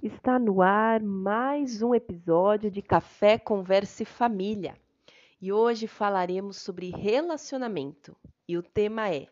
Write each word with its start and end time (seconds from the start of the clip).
Está 0.00 0.38
no 0.38 0.62
ar 0.62 1.02
mais 1.02 1.82
um 1.82 1.92
episódio 1.92 2.70
de 2.70 2.80
Café 2.80 3.36
Converse 3.36 4.04
Família. 4.04 4.76
E 5.40 5.52
hoje 5.52 5.88
falaremos 5.88 6.58
sobre 6.58 6.90
relacionamento. 6.90 8.16
E 8.46 8.56
o 8.56 8.62
tema 8.62 9.12
é: 9.12 9.26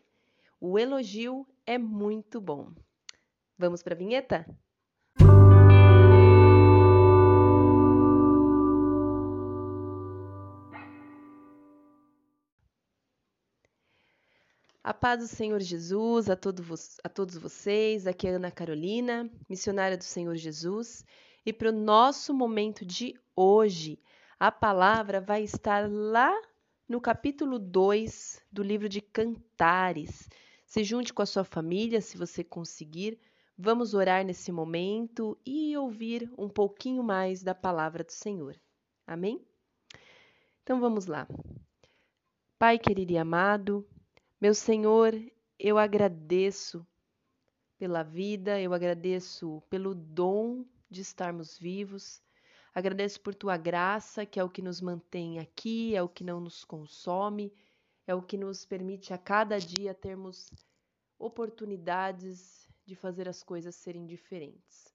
O 0.59 0.77
elogio 0.77 1.47
é 1.65 1.77
muito 1.77 2.41
bom. 2.41 2.73
Vamos 3.57 3.81
para 3.81 3.93
a 3.93 3.97
vinheta? 3.97 4.45
A 14.87 14.93
paz 14.93 15.19
do 15.19 15.27
Senhor 15.27 15.59
Jesus 15.59 16.29
a, 16.29 16.35
todo 16.37 16.63
a 17.03 17.09
todos 17.09 17.35
vocês. 17.35 18.07
Aqui 18.07 18.25
é 18.25 18.29
Ana 18.29 18.49
Carolina, 18.49 19.29
missionária 19.49 19.97
do 19.97 20.03
Senhor 20.05 20.33
Jesus. 20.37 21.05
E 21.45 21.51
para 21.51 21.71
o 21.71 21.73
nosso 21.73 22.33
momento 22.33 22.85
de 22.85 23.13
hoje, 23.35 24.01
a 24.39 24.49
palavra 24.49 25.19
vai 25.19 25.43
estar 25.43 25.91
lá 25.91 26.33
no 26.87 27.01
capítulo 27.01 27.59
2 27.59 28.41
do 28.49 28.63
livro 28.63 28.87
de 28.87 29.01
Cantares. 29.01 30.29
Se 30.65 30.85
junte 30.85 31.13
com 31.13 31.21
a 31.21 31.25
sua 31.25 31.43
família, 31.43 31.99
se 31.99 32.17
você 32.17 32.41
conseguir. 32.41 33.19
Vamos 33.57 33.93
orar 33.93 34.23
nesse 34.23 34.53
momento 34.53 35.37
e 35.45 35.75
ouvir 35.75 36.31
um 36.37 36.47
pouquinho 36.47 37.03
mais 37.03 37.43
da 37.43 37.53
palavra 37.53 38.05
do 38.05 38.13
Senhor. 38.13 38.55
Amém? 39.05 39.45
Então 40.63 40.79
vamos 40.79 41.07
lá. 41.07 41.27
Pai 42.57 42.79
querido 42.79 43.11
e 43.11 43.17
amado, 43.17 43.85
meu 44.39 44.53
Senhor, 44.53 45.19
eu 45.57 45.79
agradeço 45.79 46.85
pela 47.77 48.03
vida, 48.03 48.61
eu 48.61 48.71
agradeço 48.71 49.63
pelo 49.67 49.95
dom 49.95 50.63
de 50.89 51.01
estarmos 51.01 51.57
vivos, 51.57 52.21
agradeço 52.73 53.19
por 53.19 53.33
tua 53.33 53.57
graça, 53.57 54.27
que 54.27 54.39
é 54.39 54.43
o 54.43 54.49
que 54.49 54.61
nos 54.61 54.79
mantém 54.79 55.39
aqui, 55.39 55.95
é 55.95 56.03
o 56.03 56.09
que 56.09 56.23
não 56.23 56.39
nos 56.39 56.63
consome, 56.63 57.51
é 58.05 58.13
o 58.13 58.21
que 58.21 58.37
nos 58.37 58.63
permite 58.63 59.11
a 59.11 59.17
cada 59.17 59.57
dia 59.57 59.93
termos 59.93 60.51
oportunidades 61.17 62.69
de 62.85 62.95
fazer 62.95 63.27
as 63.27 63.41
coisas 63.41 63.75
serem 63.75 64.05
diferentes. 64.05 64.93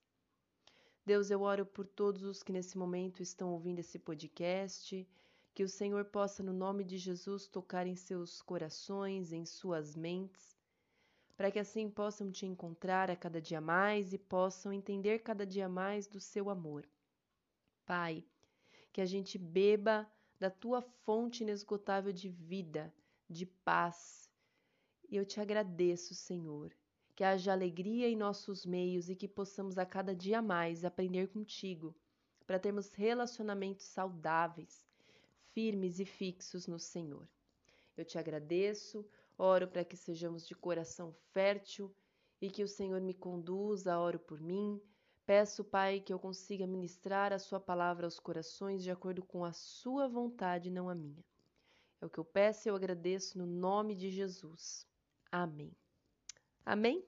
Deus, 1.05 1.29
eu 1.29 1.41
oro 1.41 1.65
por 1.65 1.85
todos 1.85 2.23
os 2.23 2.41
que 2.41 2.53
nesse 2.53 2.77
momento 2.77 3.21
estão 3.21 3.51
ouvindo 3.51 3.79
esse 3.79 3.99
podcast 3.99 5.05
que 5.53 5.63
o 5.63 5.69
Senhor 5.69 6.05
possa, 6.05 6.41
no 6.41 6.51
nome 6.51 6.83
de 6.83 6.97
Jesus, 6.97 7.47
tocar 7.47 7.85
em 7.85 7.95
seus 7.95 8.41
corações, 8.41 9.31
em 9.31 9.45
suas 9.45 9.95
mentes, 9.95 10.57
para 11.37 11.51
que 11.51 11.59
assim 11.59 11.89
possam 11.91 12.31
te 12.31 12.47
encontrar 12.47 13.11
a 13.11 13.15
cada 13.15 13.39
dia 13.39 13.61
mais 13.61 14.13
e 14.13 14.17
possam 14.17 14.73
entender 14.73 15.19
cada 15.19 15.45
dia 15.45 15.69
mais 15.69 16.07
do 16.07 16.19
seu 16.19 16.49
amor. 16.49 16.89
Pai, 17.85 18.25
que 18.91 18.99
a 18.99 19.05
gente 19.05 19.37
beba 19.37 20.11
da 20.39 20.49
tua 20.49 20.81
fonte 20.81 21.43
inesgotável 21.43 22.11
de 22.11 22.29
vida, 22.29 22.91
de 23.29 23.45
paz. 23.45 24.27
E 25.07 25.15
eu 25.15 25.25
te 25.25 25.39
agradeço, 25.39 26.15
Senhor, 26.15 26.75
que 27.13 27.23
haja 27.23 27.51
alegria 27.51 28.09
em 28.09 28.15
nossos 28.15 28.65
meios 28.65 29.07
e 29.07 29.15
que 29.15 29.27
possamos 29.27 29.77
a 29.77 29.85
cada 29.85 30.15
dia 30.15 30.41
mais 30.41 30.83
aprender 30.83 31.27
contigo, 31.27 31.95
para 32.47 32.59
termos 32.59 32.91
relacionamentos 32.93 33.85
saudáveis 33.85 34.92
firmes 35.53 35.99
e 35.99 36.05
fixos 36.05 36.67
no 36.67 36.79
Senhor. 36.79 37.27
Eu 37.95 38.03
te 38.03 38.17
agradeço, 38.17 39.07
oro 39.37 39.67
para 39.67 39.85
que 39.85 39.95
sejamos 39.95 40.47
de 40.47 40.55
coração 40.55 41.13
fértil 41.31 41.95
e 42.41 42.49
que 42.49 42.63
o 42.63 42.67
Senhor 42.67 42.99
me 42.99 43.13
conduza, 43.13 43.97
oro 43.97 44.19
por 44.19 44.41
mim. 44.41 44.81
Peço, 45.25 45.63
Pai, 45.63 46.01
que 46.01 46.11
eu 46.11 46.19
consiga 46.19 46.67
ministrar 46.67 47.31
a 47.31 47.39
Sua 47.39 47.59
palavra 47.59 48.05
aos 48.05 48.19
corações 48.19 48.83
de 48.83 48.91
acordo 48.91 49.23
com 49.23 49.45
a 49.45 49.53
Sua 49.53 50.07
vontade, 50.07 50.69
não 50.69 50.89
a 50.89 50.95
minha. 50.95 51.23
É 52.01 52.05
o 52.05 52.09
que 52.09 52.19
eu 52.19 52.25
peço 52.25 52.67
e 52.67 52.69
eu 52.69 52.75
agradeço 52.75 53.37
no 53.37 53.45
nome 53.45 53.95
de 53.95 54.09
Jesus. 54.09 54.85
Amém. 55.31 55.71
Amém? 56.65 57.05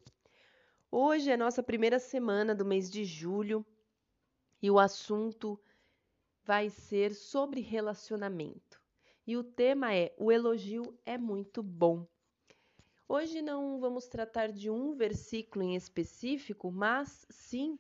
Hoje 0.90 1.30
é 1.30 1.36
nossa 1.36 1.62
primeira 1.62 2.00
semana 2.00 2.56
do 2.56 2.64
mês 2.64 2.90
de 2.90 3.04
julho 3.04 3.66
e 4.62 4.72
o 4.72 4.80
assunto 4.80 5.60
vai 6.46 6.70
ser 6.70 7.16
sobre 7.16 7.60
relacionamento. 7.60 8.80
E 9.26 9.36
o 9.36 9.44
tema 9.44 9.96
é: 9.96 10.14
o 10.16 10.32
elogio 10.32 10.98
é 11.04 11.18
muito 11.18 11.64
bom. 11.64 12.08
Hoje 13.10 13.42
não 13.42 13.80
vamos 13.80 14.08
tratar 14.08 14.52
de 14.52 14.70
um 14.70 14.94
versículo 14.94 15.64
em 15.64 15.76
específico, 15.76 16.72
mas 16.72 17.26
sim 17.32 17.80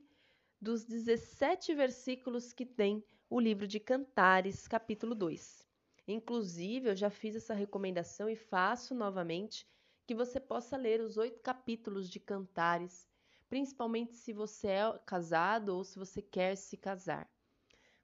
dos 0.59 0.84
17 0.84 1.76
versículos 1.76 2.52
que 2.53 2.66
tem 2.66 3.03
o 3.30 3.40
livro 3.40 3.68
de 3.68 3.80
Cantares, 3.80 4.68
capítulo 4.68 5.14
2. 5.14 5.64
Inclusive, 6.08 6.90
eu 6.90 6.96
já 6.96 7.12
fiz 7.12 7.36
essa 7.36 7.53
recomendação 7.53 8.28
e 8.28 8.36
faço 8.36 8.96
novamente 8.96 9.68
que 10.08 10.16
você 10.16 10.40
possa 10.40 10.76
ler 10.76 11.02
os 11.02 11.18
oito 11.18 11.40
capítulos 11.40 12.09
de 12.09 12.20
Cantares, 12.20 13.08
principalmente 13.47 14.16
se 14.16 14.34
você 14.34 14.68
é 14.68 15.00
casado 15.06 15.70
ou 15.70 15.84
se 15.84 15.97
você 16.00 16.22
quer 16.22 16.56
se 16.56 16.78
casar 16.78 17.30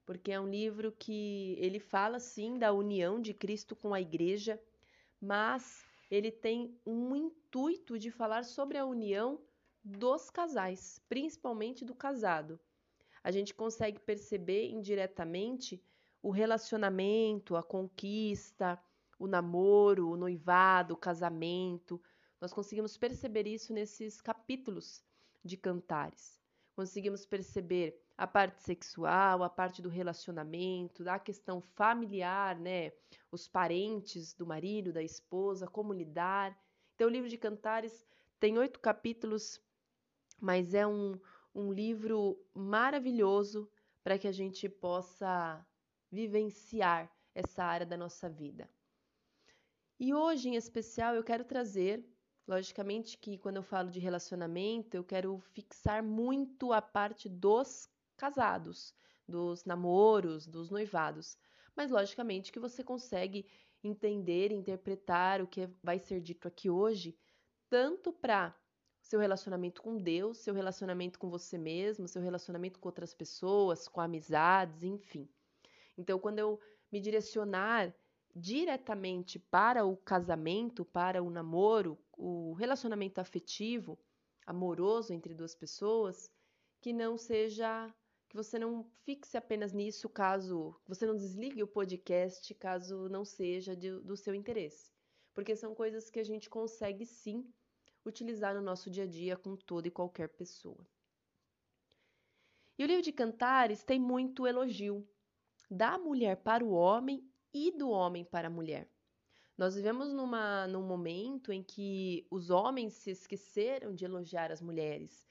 porque 0.05 0.31
é 0.31 0.39
um 0.39 0.49
livro 0.49 0.91
que 0.91 1.55
ele 1.59 1.79
fala 1.79 2.19
sim 2.19 2.57
da 2.57 2.73
união 2.73 3.19
de 3.19 3.33
Cristo 3.33 3.75
com 3.75 3.93
a 3.93 4.01
igreja, 4.01 4.61
mas 5.21 5.85
ele 6.09 6.31
tem 6.31 6.77
um 6.85 7.15
intuito 7.15 7.97
de 7.97 8.11
falar 8.11 8.43
sobre 8.43 8.77
a 8.77 8.85
união 8.85 9.39
dos 9.83 10.29
casais, 10.29 10.99
principalmente 11.07 11.85
do 11.85 11.95
casado. 11.95 12.59
A 13.23 13.31
gente 13.31 13.53
consegue 13.53 13.99
perceber 13.99 14.69
indiretamente 14.69 15.83
o 16.21 16.31
relacionamento, 16.31 17.55
a 17.55 17.63
conquista, 17.63 18.79
o 19.17 19.27
namoro, 19.27 20.09
o 20.09 20.17
noivado, 20.17 20.93
o 20.95 20.97
casamento. 20.97 22.01
Nós 22.39 22.51
conseguimos 22.51 22.97
perceber 22.97 23.47
isso 23.47 23.71
nesses 23.73 24.19
capítulos 24.19 25.03
de 25.43 25.57
Cantares. 25.57 26.40
Conseguimos 26.75 27.25
perceber 27.25 27.99
a 28.17 28.25
parte 28.25 28.61
sexual, 28.61 29.43
a 29.43 29.49
parte 29.49 29.81
do 29.81 29.89
relacionamento, 29.89 31.07
a 31.09 31.19
questão 31.19 31.61
familiar, 31.61 32.57
né? 32.59 32.91
Os 33.31 33.47
parentes 33.47 34.33
do 34.33 34.45
marido, 34.45 34.93
da 34.93 35.03
esposa, 35.03 35.67
como 35.67 35.93
lidar. 35.93 36.57
Então, 36.95 37.07
o 37.07 37.11
livro 37.11 37.29
de 37.29 37.37
Cantares 37.37 38.05
tem 38.39 38.57
oito 38.57 38.79
capítulos, 38.79 39.61
mas 40.39 40.73
é 40.73 40.85
um, 40.85 41.19
um 41.53 41.71
livro 41.71 42.39
maravilhoso 42.53 43.69
para 44.03 44.17
que 44.17 44.27
a 44.27 44.31
gente 44.31 44.67
possa 44.69 45.65
vivenciar 46.11 47.11
essa 47.33 47.63
área 47.63 47.85
da 47.85 47.97
nossa 47.97 48.29
vida. 48.29 48.69
E 49.99 50.13
hoje, 50.13 50.49
em 50.49 50.55
especial, 50.55 51.15
eu 51.15 51.23
quero 51.23 51.45
trazer 51.45 52.03
Logicamente 52.47 53.17
que 53.17 53.37
quando 53.37 53.57
eu 53.57 53.63
falo 53.63 53.89
de 53.89 53.99
relacionamento, 53.99 54.95
eu 54.95 55.03
quero 55.03 55.39
fixar 55.53 56.03
muito 56.03 56.73
a 56.73 56.81
parte 56.81 57.29
dos 57.29 57.89
casados, 58.17 58.93
dos 59.27 59.63
namoros, 59.63 60.47
dos 60.47 60.69
noivados. 60.69 61.37
Mas 61.75 61.91
logicamente 61.91 62.51
que 62.51 62.59
você 62.59 62.83
consegue 62.83 63.45
entender, 63.83 64.51
interpretar 64.51 65.41
o 65.41 65.47
que 65.47 65.69
vai 65.81 65.97
ser 65.97 66.21
dito 66.21 66.47
aqui 66.47 66.69
hoje, 66.69 67.17
tanto 67.69 68.11
para 68.11 68.55
seu 69.01 69.19
relacionamento 69.19 69.81
com 69.81 69.97
Deus, 69.97 70.37
seu 70.37 70.53
relacionamento 70.53 71.17
com 71.17 71.29
você 71.29 71.57
mesmo, 71.57 72.07
seu 72.07 72.21
relacionamento 72.21 72.79
com 72.79 72.87
outras 72.87 73.13
pessoas, 73.13 73.87
com 73.87 73.99
amizades, 73.99 74.83
enfim. 74.83 75.27
Então, 75.97 76.19
quando 76.19 76.39
eu 76.39 76.59
me 76.91 76.99
direcionar 76.99 77.93
diretamente 78.35 79.39
para 79.39 79.85
o 79.85 79.97
casamento, 79.97 80.85
para 80.85 81.21
o 81.21 81.29
namoro, 81.29 81.97
o 82.21 82.53
relacionamento 82.53 83.19
afetivo, 83.19 83.97
amoroso 84.45 85.11
entre 85.11 85.33
duas 85.33 85.55
pessoas, 85.55 86.31
que 86.79 86.93
não 86.93 87.17
seja 87.17 87.91
que 88.29 88.35
você 88.35 88.59
não 88.59 88.83
fixe 89.03 89.35
apenas 89.35 89.73
nisso 89.73 90.07
caso 90.07 90.79
você 90.87 91.05
não 91.05 91.17
desligue 91.17 91.63
o 91.63 91.67
podcast 91.67 92.53
caso 92.55 93.09
não 93.09 93.25
seja 93.25 93.75
de, 93.75 93.91
do 94.01 94.15
seu 94.15 94.35
interesse. 94.35 94.91
Porque 95.33 95.55
são 95.55 95.73
coisas 95.73 96.09
que 96.09 96.19
a 96.19 96.23
gente 96.23 96.49
consegue 96.49 97.05
sim 97.05 97.51
utilizar 98.05 98.53
no 98.53 98.61
nosso 98.61 98.89
dia 98.89 99.03
a 99.05 99.07
dia 99.07 99.35
com 99.35 99.55
toda 99.55 99.87
e 99.87 99.91
qualquer 99.91 100.29
pessoa. 100.29 100.85
E 102.77 102.83
o 102.83 102.87
livro 102.87 103.01
de 103.01 103.11
Cantares 103.11 103.83
tem 103.83 103.99
muito 103.99 104.45
elogio 104.45 105.07
da 105.69 105.97
mulher 105.97 106.37
para 106.37 106.63
o 106.63 106.71
homem 106.71 107.27
e 107.53 107.71
do 107.71 107.89
homem 107.89 108.23
para 108.23 108.47
a 108.47 108.51
mulher. 108.51 108.90
Nós 109.61 109.75
vivemos 109.75 110.11
numa, 110.11 110.65
num 110.65 110.81
momento 110.81 111.51
em 111.51 111.61
que 111.61 112.25
os 112.31 112.49
homens 112.49 112.93
se 112.93 113.11
esqueceram 113.11 113.93
de 113.93 114.03
elogiar 114.03 114.51
as 114.51 114.59
mulheres 114.59 115.29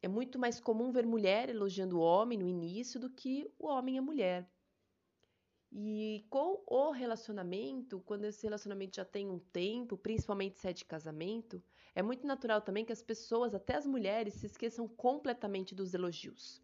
é 0.00 0.06
muito 0.06 0.38
mais 0.38 0.60
comum 0.60 0.92
ver 0.92 1.04
mulher 1.04 1.48
elogiando 1.48 1.98
o 1.98 2.00
homem 2.00 2.38
no 2.38 2.46
início 2.46 3.00
do 3.00 3.10
que 3.10 3.52
o 3.58 3.66
homem 3.66 3.98
a 3.98 4.00
mulher. 4.00 4.48
E 5.72 6.24
com 6.30 6.62
o 6.68 6.92
relacionamento, 6.92 8.00
quando 8.06 8.26
esse 8.26 8.44
relacionamento 8.44 8.94
já 8.94 9.04
tem 9.04 9.28
um 9.28 9.40
tempo, 9.40 9.98
principalmente 9.98 10.60
se 10.60 10.68
é 10.68 10.72
de 10.72 10.84
casamento, 10.84 11.60
é 11.96 12.04
muito 12.04 12.24
natural 12.28 12.60
também 12.60 12.84
que 12.84 12.92
as 12.92 13.02
pessoas, 13.02 13.56
até 13.56 13.74
as 13.74 13.86
mulheres, 13.86 14.34
se 14.34 14.46
esqueçam 14.46 14.86
completamente 14.86 15.74
dos 15.74 15.94
elogios. 15.94 16.62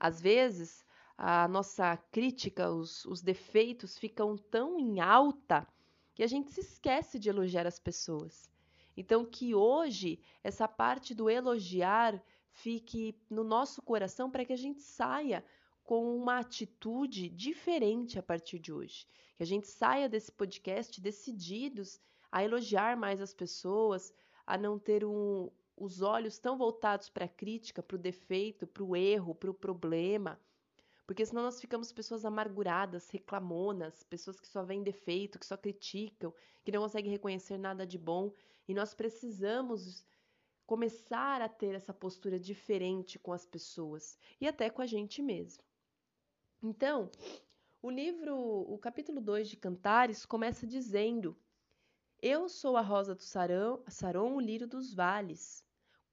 Às 0.00 0.18
vezes, 0.18 0.82
a 1.18 1.46
nossa 1.46 1.94
crítica, 2.10 2.70
os, 2.70 3.04
os 3.04 3.20
defeitos 3.20 3.98
ficam 3.98 4.34
tão 4.34 4.78
em 4.80 5.00
alta 5.00 5.68
que 6.14 6.22
a 6.22 6.26
gente 6.26 6.50
se 6.52 6.60
esquece 6.60 7.18
de 7.18 7.28
elogiar 7.28 7.66
as 7.66 7.78
pessoas. 7.78 8.48
Então, 8.96 9.24
que 9.24 9.54
hoje 9.54 10.20
essa 10.42 10.68
parte 10.68 11.14
do 11.14 11.28
elogiar 11.28 12.22
fique 12.50 13.18
no 13.28 13.42
nosso 13.42 13.82
coração 13.82 14.30
para 14.30 14.44
que 14.44 14.52
a 14.52 14.56
gente 14.56 14.80
saia 14.80 15.44
com 15.82 16.16
uma 16.16 16.38
atitude 16.38 17.28
diferente 17.28 18.18
a 18.18 18.22
partir 18.22 18.58
de 18.58 18.72
hoje. 18.72 19.06
Que 19.36 19.42
a 19.42 19.46
gente 19.46 19.66
saia 19.66 20.08
desse 20.08 20.30
podcast 20.30 21.00
decididos 21.00 22.00
a 22.30 22.42
elogiar 22.42 22.96
mais 22.96 23.20
as 23.20 23.34
pessoas, 23.34 24.12
a 24.46 24.56
não 24.56 24.78
ter 24.78 25.04
um, 25.04 25.50
os 25.76 26.00
olhos 26.00 26.38
tão 26.38 26.56
voltados 26.56 27.10
para 27.10 27.24
a 27.24 27.28
crítica, 27.28 27.82
para 27.82 27.96
o 27.96 27.98
defeito, 27.98 28.66
para 28.66 28.84
o 28.84 28.96
erro, 28.96 29.34
para 29.34 29.50
o 29.50 29.54
problema. 29.54 30.40
Porque 31.06 31.26
senão 31.26 31.42
nós 31.42 31.60
ficamos 31.60 31.92
pessoas 31.92 32.24
amarguradas, 32.24 33.10
reclamonas, 33.10 34.02
pessoas 34.04 34.40
que 34.40 34.48
só 34.48 34.62
veem 34.62 34.82
defeito, 34.82 35.38
que 35.38 35.44
só 35.44 35.56
criticam, 35.56 36.32
que 36.64 36.72
não 36.72 36.80
conseguem 36.80 37.10
reconhecer 37.10 37.58
nada 37.58 37.86
de 37.86 37.98
bom. 37.98 38.32
E 38.66 38.72
nós 38.72 38.94
precisamos 38.94 40.06
começar 40.66 41.42
a 41.42 41.48
ter 41.48 41.74
essa 41.74 41.92
postura 41.92 42.40
diferente 42.40 43.18
com 43.18 43.32
as 43.32 43.44
pessoas 43.44 44.18
e 44.40 44.48
até 44.48 44.70
com 44.70 44.80
a 44.80 44.86
gente 44.86 45.20
mesmo. 45.20 45.62
Então, 46.62 47.10
o 47.82 47.90
livro, 47.90 48.34
o 48.34 48.78
capítulo 48.78 49.20
2 49.20 49.50
de 49.50 49.58
Cantares 49.58 50.24
começa 50.24 50.66
dizendo: 50.66 51.36
Eu 52.22 52.48
sou 52.48 52.78
a 52.78 52.80
rosa 52.80 53.14
do 53.14 53.22
Sarão, 53.22 53.84
Saron, 53.88 54.34
o 54.34 54.40
lírio 54.40 54.66
dos 54.66 54.94
vales. 54.94 55.62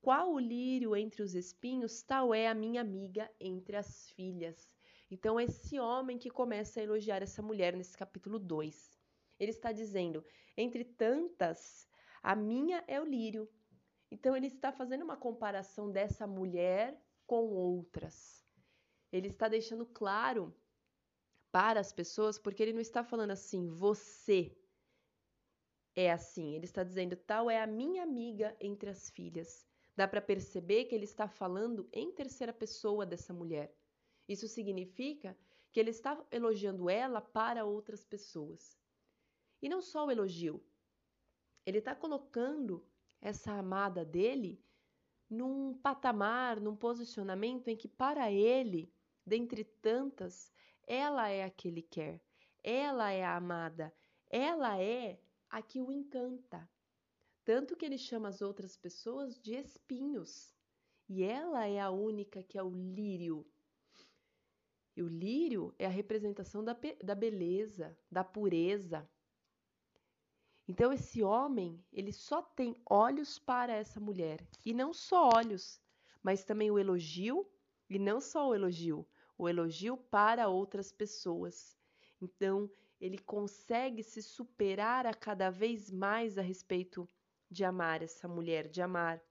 Qual 0.02 0.34
o 0.34 0.40
lírio 0.40 0.96
entre 0.96 1.22
os 1.22 1.36
espinhos, 1.36 2.02
tal 2.02 2.34
é 2.34 2.50
a 2.50 2.54
minha 2.54 2.82
amiga 2.82 3.32
entre 3.40 3.78
as 3.78 4.10
filhas. 4.10 4.76
Então, 5.12 5.40
esse 5.40 5.80
homem 5.80 6.18
que 6.18 6.32
começa 6.32 6.80
a 6.80 6.84
elogiar 6.84 7.22
essa 7.22 7.42
mulher 7.42 7.76
nesse 7.76 7.96
capítulo 7.96 8.40
2, 8.40 8.98
ele 9.40 9.52
está 9.52 9.72
dizendo: 9.72 10.26
entre 10.58 10.84
tantas, 10.84 11.88
a 12.24 12.36
minha 12.36 12.84
é 12.88 13.00
o 13.00 13.06
lírio. 13.06 13.48
Então, 14.10 14.36
ele 14.36 14.48
está 14.48 14.72
fazendo 14.72 15.04
uma 15.04 15.18
comparação 15.18 15.92
dessa 15.92 16.26
mulher 16.26 17.00
com 17.28 17.46
outras 17.50 18.42
ele 19.12 19.28
está 19.28 19.48
deixando 19.48 19.86
claro 19.86 20.56
para 21.52 21.80
as 21.80 21.92
pessoas, 21.92 22.40
porque 22.40 22.64
ele 22.64 22.74
não 22.74 22.80
está 22.80 23.04
falando 23.04 23.32
assim, 23.32 23.68
você 23.68 24.58
é 25.96 26.12
assim. 26.12 26.56
Ele 26.56 26.66
está 26.66 26.84
dizendo, 26.84 27.16
tal 27.18 27.52
é 27.52 27.62
a 27.62 27.68
minha 27.68 28.04
amiga 28.04 28.56
entre 28.60 28.90
as 28.90 29.10
filhas. 29.10 29.68
Dá 29.96 30.08
para 30.08 30.22
perceber 30.22 30.86
que 30.86 30.96
ele 30.96 31.04
está 31.04 31.28
falando 31.28 31.90
em 31.92 32.12
terceira 32.14 32.54
pessoa 32.54 33.06
dessa 33.06 33.34
mulher. 33.34 33.76
Isso 34.28 34.48
significa 34.48 35.38
que 35.72 35.80
ele 35.80 35.90
está 35.90 36.22
elogiando 36.32 36.90
ela 36.90 37.22
para 37.22 37.66
outras 37.66 38.04
pessoas. 38.06 38.78
E 39.62 39.70
não 39.70 39.82
só 39.82 40.06
o 40.06 40.12
elogio, 40.12 40.64
ele 41.66 41.78
está 41.78 41.96
colocando 41.96 42.86
essa 43.22 43.54
amada 43.54 44.04
dele 44.04 44.64
num 45.30 45.74
patamar, 45.74 46.60
num 46.60 46.76
posicionamento 46.76 47.68
em 47.68 47.78
que 47.78 47.88
para 47.88 48.32
ele 48.32 48.94
dentre 49.26 49.64
tantas, 49.64 50.52
ela 50.86 51.30
é 51.30 51.44
a 51.44 51.50
que 51.50 51.68
ele 51.68 51.82
quer, 51.82 52.22
ela 52.64 53.12
é 53.12 53.24
a 53.24 53.36
amada, 53.36 53.94
ela 54.30 54.82
é 54.82 55.22
a 55.50 55.62
que 55.62 55.82
o 55.82 55.92
encanta. 55.92 56.70
Tanto 57.44 57.76
que 57.76 57.86
ele 57.86 57.98
chama 57.98 58.30
as 58.30 58.42
outras 58.42 58.76
pessoas 58.78 59.40
de 59.40 59.56
espinhos, 59.56 60.56
e 61.08 61.24
ela 61.24 61.66
é 61.66 61.80
a 61.80 61.90
única 61.90 62.44
que 62.44 62.58
é 62.58 62.64
o 62.64 62.70
lírio. 62.70 63.46
E 64.96 65.02
o 65.02 65.08
lírio 65.08 65.74
é 65.80 65.86
a 65.86 65.90
representação 65.90 66.64
da, 66.64 66.78
da 67.04 67.16
beleza, 67.16 67.98
da 68.10 68.24
pureza. 68.24 69.10
Então 70.68 70.92
esse 70.94 71.24
homem, 71.24 71.84
ele 71.92 72.12
só 72.12 72.42
tem 72.42 72.76
olhos 72.90 73.40
para 73.40 73.74
essa 73.74 74.00
mulher, 74.00 74.46
e 74.66 74.74
não 74.74 74.94
só 74.94 75.30
olhos, 75.36 75.82
mas 76.22 76.44
também 76.44 76.70
o 76.70 76.78
elogio 76.78 77.50
e 77.90 77.98
não 77.98 78.22
só 78.22 78.50
o 78.50 78.56
elogio, 78.56 79.08
o 79.38 79.50
elogio 79.50 79.98
para 79.98 80.48
outras 80.48 80.92
pessoas. 80.92 81.78
Então, 82.22 82.70
ele 83.00 83.18
consegue 83.18 84.04
se 84.04 84.22
superar 84.22 85.08
a 85.08 85.14
cada 85.14 85.50
vez 85.50 85.90
mais 85.90 86.38
a 86.38 86.42
respeito 86.42 87.10
de 87.50 87.64
amar 87.66 88.04
essa 88.04 88.28
mulher, 88.28 88.70
de 88.70 88.82
amar 88.82 89.22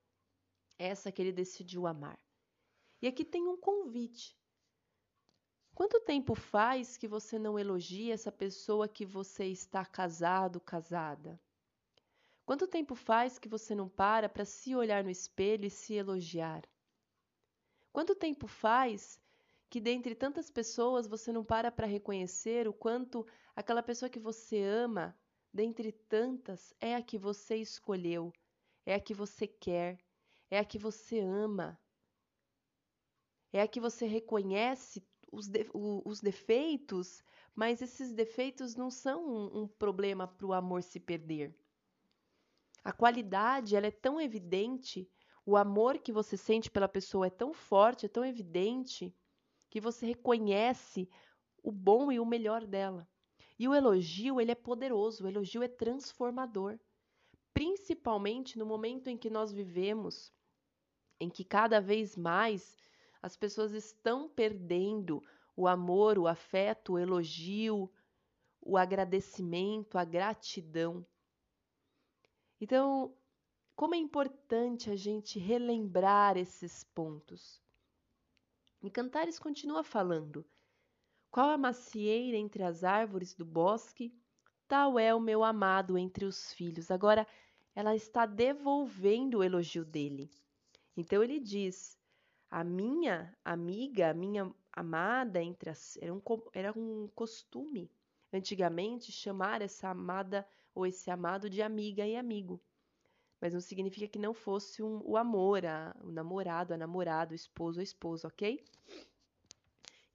essa 0.78 1.12
que 1.12 1.22
ele 1.22 1.32
decidiu 1.32 1.86
amar. 1.86 2.18
E 3.00 3.06
aqui 3.06 3.24
tem 3.24 3.46
um 3.46 3.56
convite. 3.56 4.39
Quanto 5.80 5.98
tempo 5.98 6.34
faz 6.34 6.98
que 6.98 7.08
você 7.08 7.38
não 7.38 7.58
elogia 7.58 8.12
essa 8.12 8.30
pessoa 8.30 8.86
que 8.86 9.06
você 9.06 9.46
está 9.46 9.82
casado, 9.82 10.60
casada? 10.60 11.40
Quanto 12.44 12.66
tempo 12.66 12.94
faz 12.94 13.38
que 13.38 13.48
você 13.48 13.74
não 13.74 13.88
para 13.88 14.28
para 14.28 14.44
se 14.44 14.76
olhar 14.76 15.02
no 15.02 15.08
espelho 15.08 15.64
e 15.64 15.70
se 15.70 15.94
elogiar? 15.94 16.68
Quanto 17.94 18.14
tempo 18.14 18.46
faz 18.46 19.18
que 19.70 19.80
dentre 19.80 20.14
tantas 20.14 20.50
pessoas 20.50 21.06
você 21.06 21.32
não 21.32 21.42
para 21.42 21.72
para 21.72 21.86
reconhecer 21.86 22.68
o 22.68 22.74
quanto 22.74 23.26
aquela 23.56 23.82
pessoa 23.82 24.10
que 24.10 24.20
você 24.20 24.62
ama, 24.62 25.18
dentre 25.50 25.92
tantas, 25.92 26.74
é 26.78 26.94
a 26.94 27.02
que 27.02 27.16
você 27.16 27.56
escolheu, 27.56 28.34
é 28.84 28.92
a 28.92 29.00
que 29.00 29.14
você 29.14 29.46
quer, 29.46 29.98
é 30.50 30.58
a 30.58 30.64
que 30.64 30.76
você 30.76 31.20
ama, 31.20 31.80
é 33.50 33.62
a 33.62 33.66
que 33.66 33.80
você 33.80 34.04
reconhece 34.04 35.02
os, 35.30 35.48
de, 35.48 35.66
os 35.72 36.20
defeitos, 36.20 37.22
mas 37.54 37.82
esses 37.82 38.12
defeitos 38.12 38.74
não 38.74 38.90
são 38.90 39.24
um, 39.24 39.62
um 39.62 39.68
problema 39.68 40.26
para 40.26 40.46
o 40.46 40.52
amor 40.52 40.82
se 40.82 40.98
perder. 41.00 41.54
A 42.82 42.92
qualidade 42.92 43.76
ela 43.76 43.86
é 43.86 43.90
tão 43.90 44.20
evidente 44.20 45.10
o 45.44 45.56
amor 45.56 45.98
que 45.98 46.12
você 46.12 46.36
sente 46.36 46.70
pela 46.70 46.88
pessoa 46.88 47.26
é 47.26 47.30
tão 47.30 47.52
forte, 47.52 48.06
é 48.06 48.08
tão 48.08 48.24
evidente, 48.24 49.14
que 49.68 49.80
você 49.80 50.06
reconhece 50.06 51.08
o 51.62 51.72
bom 51.72 52.12
e 52.12 52.20
o 52.20 52.26
melhor 52.26 52.66
dela. 52.66 53.08
E 53.58 53.66
o 53.66 53.74
elogio, 53.74 54.40
ele 54.40 54.52
é 54.52 54.54
poderoso, 54.54 55.24
o 55.24 55.28
elogio 55.28 55.62
é 55.62 55.68
transformador. 55.68 56.78
Principalmente 57.52 58.58
no 58.58 58.64
momento 58.66 59.08
em 59.08 59.16
que 59.16 59.28
nós 59.28 59.52
vivemos, 59.52 60.32
em 61.18 61.28
que 61.28 61.44
cada 61.44 61.80
vez 61.80 62.16
mais 62.16 62.76
as 63.22 63.36
pessoas 63.36 63.72
estão 63.72 64.28
perdendo 64.28 65.22
o 65.56 65.68
amor, 65.68 66.18
o 66.18 66.26
afeto, 66.26 66.94
o 66.94 66.98
elogio, 66.98 67.90
o 68.60 68.76
agradecimento, 68.76 69.98
a 69.98 70.04
gratidão. 70.04 71.04
Então, 72.60 73.14
como 73.76 73.94
é 73.94 73.98
importante 73.98 74.90
a 74.90 74.96
gente 74.96 75.38
relembrar 75.38 76.36
esses 76.36 76.84
pontos. 76.84 77.60
E 78.82 78.90
Cantares 78.90 79.38
continua 79.38 79.82
falando: 79.82 80.44
Qual 81.30 81.50
a 81.50 81.58
macieira 81.58 82.36
entre 82.36 82.62
as 82.62 82.84
árvores 82.84 83.34
do 83.34 83.44
bosque, 83.44 84.14
tal 84.66 84.98
é 84.98 85.14
o 85.14 85.20
meu 85.20 85.44
amado 85.44 85.98
entre 85.98 86.24
os 86.24 86.52
filhos. 86.52 86.90
Agora, 86.90 87.26
ela 87.74 87.94
está 87.94 88.24
devolvendo 88.24 89.38
o 89.38 89.44
elogio 89.44 89.84
dele. 89.84 90.30
Então 90.96 91.22
ele 91.22 91.38
diz: 91.38 91.99
A 92.50 92.64
minha 92.64 93.34
amiga, 93.44 94.10
a 94.10 94.14
minha 94.14 94.52
amada 94.72 95.42
entre 95.42 95.70
as. 95.70 95.96
Era 96.00 96.12
um, 96.12 96.20
era 96.52 96.78
um 96.78 97.08
costume 97.14 97.90
antigamente 98.32 99.12
chamar 99.12 99.62
essa 99.62 99.88
amada 99.88 100.46
ou 100.74 100.86
esse 100.86 101.10
amado 101.10 101.48
de 101.48 101.62
amiga 101.62 102.06
e 102.06 102.16
amigo 102.16 102.60
mas 103.40 103.54
não 103.54 103.60
significa 103.60 104.06
que 104.06 104.18
não 104.18 104.34
fosse 104.34 104.82
um, 104.82 105.00
o 105.04 105.16
amor, 105.16 105.64
a, 105.64 105.96
o 106.02 106.10
namorado, 106.10 106.74
a 106.74 106.76
namorada, 106.76 107.32
o 107.32 107.34
esposo, 107.34 107.80
a 107.80 107.82
esposa, 107.82 108.28
ok? 108.28 108.62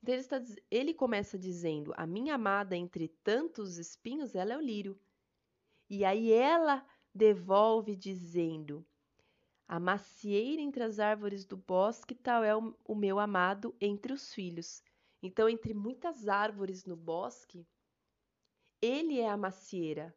Então 0.01 0.13
ele, 0.13 0.21
está, 0.21 0.41
ele 0.69 0.93
começa 0.93 1.37
dizendo: 1.37 1.91
A 1.97 2.05
minha 2.05 2.35
amada 2.35 2.77
entre 2.77 3.07
tantos 3.23 3.77
espinhos, 3.77 4.35
ela 4.35 4.53
é 4.53 4.57
o 4.57 4.61
lírio. 4.61 4.97
E 5.89 6.05
aí 6.05 6.31
ela 6.31 6.85
devolve 7.13 7.95
dizendo: 7.95 8.85
A 9.67 9.79
macieira 9.79 10.61
entre 10.61 10.83
as 10.83 10.99
árvores 10.99 11.45
do 11.45 11.57
bosque, 11.57 12.13
tal 12.13 12.43
é 12.43 12.55
o, 12.55 12.95
meu 12.95 13.17
amado 13.17 13.75
entre 13.81 14.13
os 14.13 14.33
filhos. 14.33 14.83
Então, 15.21 15.49
entre 15.49 15.73
muitas 15.73 16.27
árvores 16.27 16.85
no 16.85 16.95
bosque, 16.95 17.67
ele 18.81 19.19
é 19.19 19.27
a 19.27 19.37
macieira, 19.37 20.15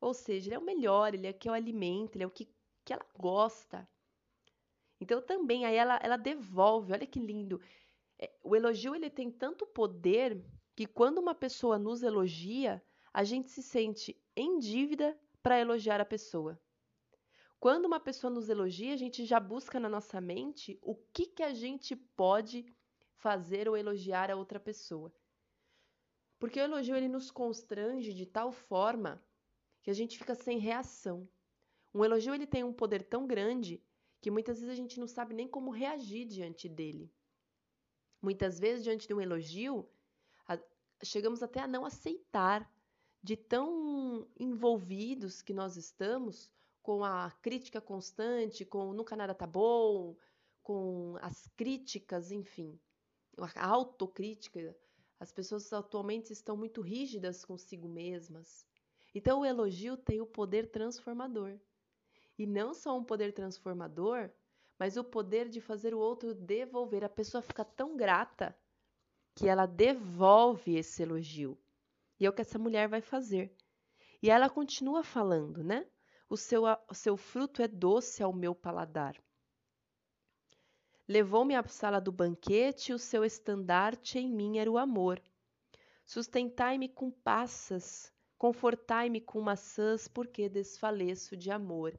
ou 0.00 0.14
seja, 0.14 0.48
ele 0.48 0.54
é 0.54 0.58
o 0.58 0.64
melhor, 0.64 1.14
ele 1.14 1.26
é 1.26 1.30
o 1.30 1.34
que 1.34 1.48
eu 1.48 1.54
alimento, 1.54 2.16
ele 2.16 2.24
é 2.24 2.26
o 2.26 2.30
que, 2.30 2.48
que 2.84 2.92
ela 2.92 3.06
gosta. 3.18 3.88
Então 5.00 5.20
também 5.20 5.64
aí 5.64 5.74
ela, 5.74 5.98
ela 6.02 6.16
devolve, 6.16 6.92
olha 6.92 7.06
que 7.06 7.18
lindo. 7.18 7.60
É, 8.18 8.30
o 8.42 8.54
elogio 8.54 8.94
ele 8.94 9.10
tem 9.10 9.30
tanto 9.30 9.66
poder 9.66 10.42
que 10.76 10.86
quando 10.86 11.18
uma 11.18 11.34
pessoa 11.34 11.78
nos 11.78 12.02
elogia, 12.02 12.82
a 13.12 13.24
gente 13.24 13.50
se 13.50 13.62
sente 13.62 14.20
em 14.36 14.58
dívida 14.58 15.18
para 15.42 15.60
elogiar 15.60 16.00
a 16.00 16.04
pessoa. 16.04 16.60
Quando 17.64 17.86
uma 17.86 17.98
pessoa 17.98 18.30
nos 18.30 18.50
elogia, 18.50 18.92
a 18.92 18.96
gente 18.98 19.24
já 19.24 19.40
busca 19.40 19.80
na 19.80 19.88
nossa 19.88 20.20
mente 20.20 20.78
o 20.82 20.94
que, 20.94 21.24
que 21.24 21.42
a 21.42 21.54
gente 21.54 21.96
pode 21.96 22.66
fazer 23.14 23.70
ou 23.70 23.74
elogiar 23.74 24.30
a 24.30 24.36
outra 24.36 24.60
pessoa. 24.60 25.10
Porque 26.38 26.60
o 26.60 26.62
elogio 26.62 26.94
ele 26.94 27.08
nos 27.08 27.30
constrange 27.30 28.12
de 28.12 28.26
tal 28.26 28.52
forma 28.52 29.24
que 29.82 29.88
a 29.88 29.94
gente 29.94 30.18
fica 30.18 30.34
sem 30.34 30.58
reação. 30.58 31.26
Um 31.94 32.04
elogio 32.04 32.34
ele 32.34 32.46
tem 32.46 32.62
um 32.62 32.70
poder 32.70 33.02
tão 33.02 33.26
grande 33.26 33.82
que 34.20 34.30
muitas 34.30 34.60
vezes 34.60 34.70
a 34.70 34.76
gente 34.76 35.00
não 35.00 35.08
sabe 35.08 35.32
nem 35.32 35.48
como 35.48 35.70
reagir 35.70 36.26
diante 36.26 36.68
dele. 36.68 37.10
Muitas 38.20 38.58
vezes, 38.58 38.84
diante 38.84 39.08
de 39.08 39.14
um 39.14 39.22
elogio, 39.22 39.88
chegamos 41.02 41.42
até 41.42 41.60
a 41.60 41.66
não 41.66 41.86
aceitar, 41.86 42.70
de 43.22 43.38
tão 43.38 44.28
envolvidos 44.38 45.40
que 45.40 45.54
nós 45.54 45.78
estamos 45.78 46.52
com 46.84 47.02
a 47.02 47.30
crítica 47.40 47.80
constante, 47.80 48.62
com 48.62 48.92
nunca 48.92 49.16
nada 49.16 49.34
tá 49.34 49.46
bom, 49.46 50.14
com 50.62 51.16
as 51.22 51.48
críticas, 51.56 52.30
enfim, 52.30 52.78
a 53.38 53.66
autocrítica. 53.66 54.76
As 55.18 55.32
pessoas 55.32 55.72
atualmente 55.72 56.30
estão 56.30 56.58
muito 56.58 56.82
rígidas 56.82 57.42
consigo 57.42 57.88
mesmas. 57.88 58.66
Então 59.14 59.40
o 59.40 59.44
elogio 59.46 59.96
tem 59.96 60.20
o 60.20 60.26
poder 60.26 60.70
transformador. 60.70 61.58
E 62.38 62.46
não 62.46 62.74
só 62.74 62.94
um 62.98 63.02
poder 63.02 63.32
transformador, 63.32 64.30
mas 64.78 64.98
o 64.98 65.04
poder 65.04 65.48
de 65.48 65.62
fazer 65.62 65.94
o 65.94 65.98
outro 65.98 66.34
devolver. 66.34 67.02
A 67.02 67.08
pessoa 67.08 67.40
fica 67.40 67.64
tão 67.64 67.96
grata 67.96 68.54
que 69.34 69.48
ela 69.48 69.64
devolve 69.64 70.76
esse 70.76 71.02
elogio. 71.02 71.58
E 72.20 72.26
é 72.26 72.28
o 72.28 72.32
que 72.32 72.42
essa 72.42 72.58
mulher 72.58 72.88
vai 72.88 73.00
fazer. 73.00 73.56
E 74.22 74.28
ela 74.28 74.50
continua 74.50 75.02
falando, 75.02 75.64
né? 75.64 75.86
O 76.34 76.36
seu, 76.36 76.64
o 76.90 76.94
seu 76.94 77.16
fruto 77.16 77.62
é 77.62 77.68
doce 77.68 78.20
ao 78.20 78.32
meu 78.32 78.56
paladar. 78.56 79.16
Levou-me 81.06 81.54
à 81.54 81.62
sala 81.62 82.00
do 82.00 82.10
banquete, 82.10 82.92
o 82.92 82.98
seu 82.98 83.24
estandarte 83.24 84.18
em 84.18 84.28
mim 84.28 84.58
era 84.58 84.68
o 84.68 84.76
amor. 84.76 85.22
Sustentai-me 86.04 86.88
com 86.88 87.08
passas, 87.08 88.12
confortai-me 88.36 89.20
com 89.20 89.40
maçãs, 89.40 90.08
porque 90.08 90.48
desfaleço 90.48 91.36
de 91.36 91.52
amor. 91.52 91.96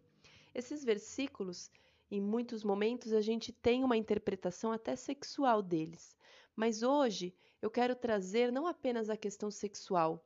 Esses 0.54 0.84
versículos, 0.84 1.72
em 2.12 2.20
muitos 2.20 2.62
momentos, 2.62 3.14
a 3.14 3.22
gente 3.22 3.54
tem 3.54 3.86
uma 3.86 3.96
interpretação 3.96 4.74
até 4.74 4.98
sexual 4.98 5.62
deles. 5.62 6.14
Mas 6.54 6.84
hoje 6.84 7.34
eu 7.62 7.72
quero 7.72 7.96
trazer 7.96 8.52
não 8.52 8.68
apenas 8.68 9.10
a 9.10 9.16
questão 9.16 9.50
sexual, 9.50 10.22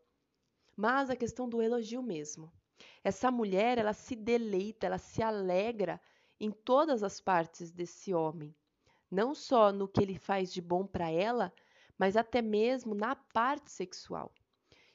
mas 0.76 1.12
a 1.12 1.16
questão 1.16 1.48
do 1.48 1.62
elogio 1.62 2.02
mesmo. 2.02 2.52
Essa 3.04 3.32
mulher, 3.32 3.78
ela 3.78 3.94
se 3.94 4.16
deleita, 4.16 4.86
ela 4.86 4.98
se 4.98 5.22
alegra 5.22 6.00
em 6.40 6.52
todas 6.52 7.04
as 7.04 7.20
partes 7.20 7.72
desse 7.72 8.14
homem, 8.14 8.56
não 9.10 9.34
só 9.34 9.72
no 9.72 9.88
que 9.88 10.02
ele 10.02 10.18
faz 10.18 10.52
de 10.52 10.62
bom 10.62 10.86
para 10.86 11.10
ela, 11.10 11.54
mas 11.98 12.16
até 12.16 12.42
mesmo 12.42 12.94
na 12.96 13.16
parte 13.16 13.72
sexual. 13.72 14.32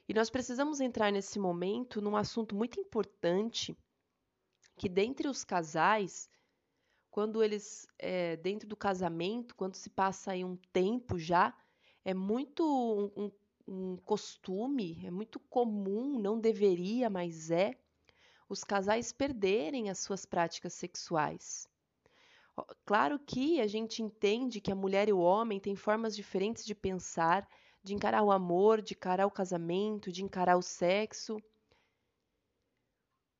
E 0.07 0.13
nós 0.13 0.29
precisamos 0.29 0.79
entrar 0.79 1.11
nesse 1.11 1.39
momento 1.39 2.01
num 2.01 2.15
assunto 2.15 2.55
muito 2.55 2.79
importante, 2.79 3.75
que 4.77 4.87
dentre 4.87 5.27
os 5.27 5.43
casais, 5.43 6.29
quando 7.09 7.43
eles, 7.43 7.87
é, 7.97 8.35
dentro 8.37 8.67
do 8.67 8.75
casamento, 8.75 9.55
quando 9.55 9.75
se 9.75 9.89
passa 9.89 10.31
aí 10.31 10.43
um 10.43 10.57
tempo 10.71 11.17
já, 11.17 11.55
é 12.03 12.13
muito 12.13 12.63
um, 12.63 13.23
um, 13.25 13.31
um 13.67 13.97
costume, 13.97 15.01
é 15.03 15.09
muito 15.09 15.39
comum, 15.39 16.19
não 16.19 16.39
deveria, 16.39 17.09
mas 17.09 17.49
é, 17.49 17.75
os 18.47 18.63
casais 18.63 19.11
perderem 19.11 19.89
as 19.89 19.99
suas 19.99 20.25
práticas 20.25 20.73
sexuais. 20.73 21.67
Claro 22.85 23.19
que 23.19 23.59
a 23.59 23.67
gente 23.67 24.01
entende 24.01 24.61
que 24.61 24.71
a 24.71 24.75
mulher 24.75 25.09
e 25.09 25.13
o 25.13 25.19
homem 25.19 25.59
têm 25.59 25.75
formas 25.75 26.15
diferentes 26.15 26.65
de 26.65 26.73
pensar, 26.73 27.47
de 27.83 27.93
encarar 27.93 28.23
o 28.23 28.31
amor, 28.31 28.81
de 28.81 28.93
encarar 28.93 29.25
o 29.25 29.31
casamento, 29.31 30.11
de 30.11 30.23
encarar 30.23 30.55
o 30.55 30.61
sexo. 30.61 31.37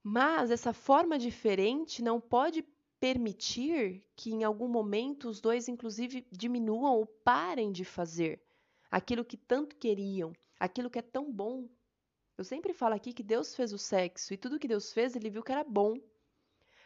Mas 0.03 0.51
essa 0.51 0.73
forma 0.73 1.17
diferente 1.17 2.03
não 2.03 2.19
pode 2.19 2.63
permitir 2.99 4.03
que 4.15 4.31
em 4.31 4.43
algum 4.43 4.67
momento 4.67 5.29
os 5.29 5.39
dois, 5.39 5.67
inclusive, 5.67 6.27
diminuam 6.31 6.95
ou 6.95 7.05
parem 7.05 7.71
de 7.71 7.85
fazer 7.85 8.41
aquilo 8.91 9.25
que 9.25 9.37
tanto 9.37 9.75
queriam, 9.75 10.33
aquilo 10.59 10.89
que 10.89 10.99
é 10.99 11.01
tão 11.01 11.31
bom 11.31 11.69
eu 12.37 12.43
sempre 12.43 12.73
falo 12.73 12.95
aqui 12.95 13.13
que 13.13 13.23
Deus 13.23 13.55
fez 13.55 13.71
o 13.71 13.77
sexo 13.77 14.33
e 14.33 14.37
tudo 14.37 14.59
que 14.59 14.67
Deus 14.67 14.91
fez, 14.91 15.15
ele 15.15 15.29
viu 15.29 15.43
que 15.43 15.51
era 15.51 15.63
bom. 15.63 15.97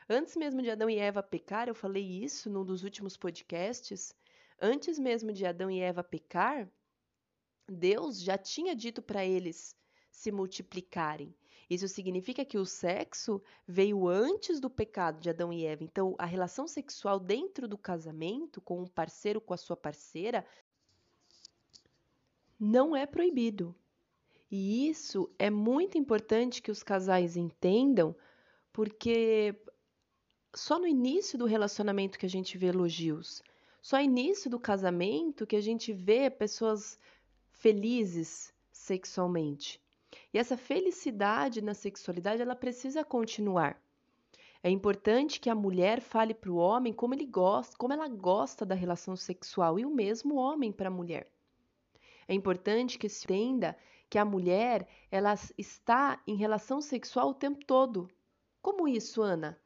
Antes 0.08 0.36
mesmo 0.36 0.62
de 0.62 0.70
Adão 0.70 0.89
e 0.89 0.98
Eva 0.98 1.24
pecar, 1.24 1.68
eu 1.68 1.75
falei 1.75 2.03
isso 2.03 2.50
num 2.50 2.65
dos 2.65 2.84
últimos 2.84 3.18
podcasts. 3.18 4.15
Antes 4.62 5.00
mesmo 5.00 5.32
de 5.32 5.46
Adão 5.46 5.70
e 5.70 5.79
Eva 5.79 6.03
pecar, 6.03 6.70
Deus 7.68 8.20
já 8.22 8.38
tinha 8.38 8.75
dito 8.75 9.01
para 9.01 9.25
eles 9.25 9.75
se 10.12 10.32
multiplicarem. 10.32 11.34
Isso 11.70 11.88
significa 11.88 12.44
que 12.44 12.58
o 12.58 12.65
sexo 12.65 13.41
veio 13.68 14.08
antes 14.08 14.60
do 14.60 14.70
pecado 14.70 15.20
de 15.20 15.29
Adão 15.29 15.53
e 15.53 15.65
Eva. 15.65 15.84
Então, 15.84 16.15
a 16.18 16.25
relação 16.25 16.68
sexual 16.68 17.20
dentro 17.20 17.68
do 17.68 17.77
casamento, 17.77 18.60
com 18.60 18.82
um 18.82 18.88
parceiro, 18.88 19.39
com 19.39 19.53
a 19.53 19.58
sua 19.58 19.77
parceira, 19.77 20.44
não 22.60 22.96
é 22.96 23.06
proibido. 23.06 23.75
E 24.51 24.89
isso 24.89 25.29
é 25.38 25.50
muito 25.50 25.98
importante 25.98 26.62
que 26.62 26.72
os 26.72 26.82
casais 26.82 27.38
entendam, 27.38 28.15
porque 28.74 29.56
só 30.56 30.79
no 30.79 30.88
início 30.88 31.38
do 31.38 31.46
relacionamento 31.46 32.18
que 32.18 32.25
a 32.25 32.29
gente 32.29 32.58
vê 32.58 32.68
elogios, 32.68 33.44
só 33.82 33.98
no 33.98 34.03
início 34.03 34.50
do 34.50 34.60
casamento 34.60 35.46
que 35.46 35.56
a 35.56 35.62
gente 35.62 35.94
vê 35.94 36.29
pessoas 36.29 37.00
felizes 37.51 38.53
sexualmente. 38.72 39.79
E 40.34 40.39
essa 40.39 40.58
felicidade 40.58 41.62
na 41.62 41.74
sexualidade, 41.74 42.41
ela 42.41 42.56
precisa 42.56 43.03
continuar. 43.03 43.79
É 44.63 44.70
importante 44.70 45.39
que 45.39 45.50
a 45.50 45.56
mulher 45.56 46.01
fale 46.01 46.34
para 46.34 46.51
o 46.51 46.58
homem 46.58 46.91
como 46.91 47.13
ele 47.13 47.25
gosta, 47.25 47.77
como 47.77 47.94
ela 47.94 48.08
gosta 48.08 48.65
da 48.65 48.75
relação 48.75 49.15
sexual 49.15 49.79
e 49.79 49.86
o 49.86 49.89
mesmo 49.89 50.36
homem 50.36 50.72
para 50.72 50.89
a 50.89 50.91
mulher. 50.91 51.32
É 52.27 52.34
importante 52.34 52.98
que 52.98 53.08
se 53.08 53.25
entenda 53.25 53.77
que 54.10 54.18
a 54.18 54.25
mulher 54.25 54.88
ela 55.12 55.36
está 55.58 56.22
em 56.25 56.36
relação 56.36 56.82
sexual 56.82 57.30
o 57.30 57.34
tempo 57.34 57.63
todo. 57.66 58.10
Como 58.62 58.88
isso, 58.88 59.22
Ana? 59.22 59.60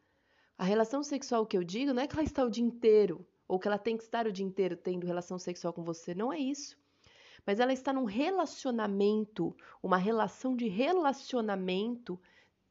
A 0.57 0.63
relação 0.63 1.01
sexual 1.01 1.45
que 1.45 1.57
eu 1.57 1.63
digo 1.63 1.93
não 1.93 2.03
é 2.03 2.07
que 2.07 2.15
ela 2.15 2.23
está 2.23 2.43
o 2.43 2.49
dia 2.49 2.63
inteiro 2.63 3.25
ou 3.47 3.59
que 3.59 3.67
ela 3.67 3.77
tem 3.77 3.97
que 3.97 4.03
estar 4.03 4.27
o 4.27 4.31
dia 4.31 4.45
inteiro 4.45 4.75
tendo 4.75 5.07
relação 5.07 5.39
sexual 5.39 5.73
com 5.73 5.83
você, 5.83 6.13
não 6.13 6.31
é 6.31 6.39
isso. 6.39 6.77
Mas 7.45 7.59
ela 7.59 7.73
está 7.73 7.91
num 7.91 8.05
relacionamento, 8.05 9.55
uma 9.81 9.97
relação 9.97 10.55
de 10.55 10.67
relacionamento 10.67 12.19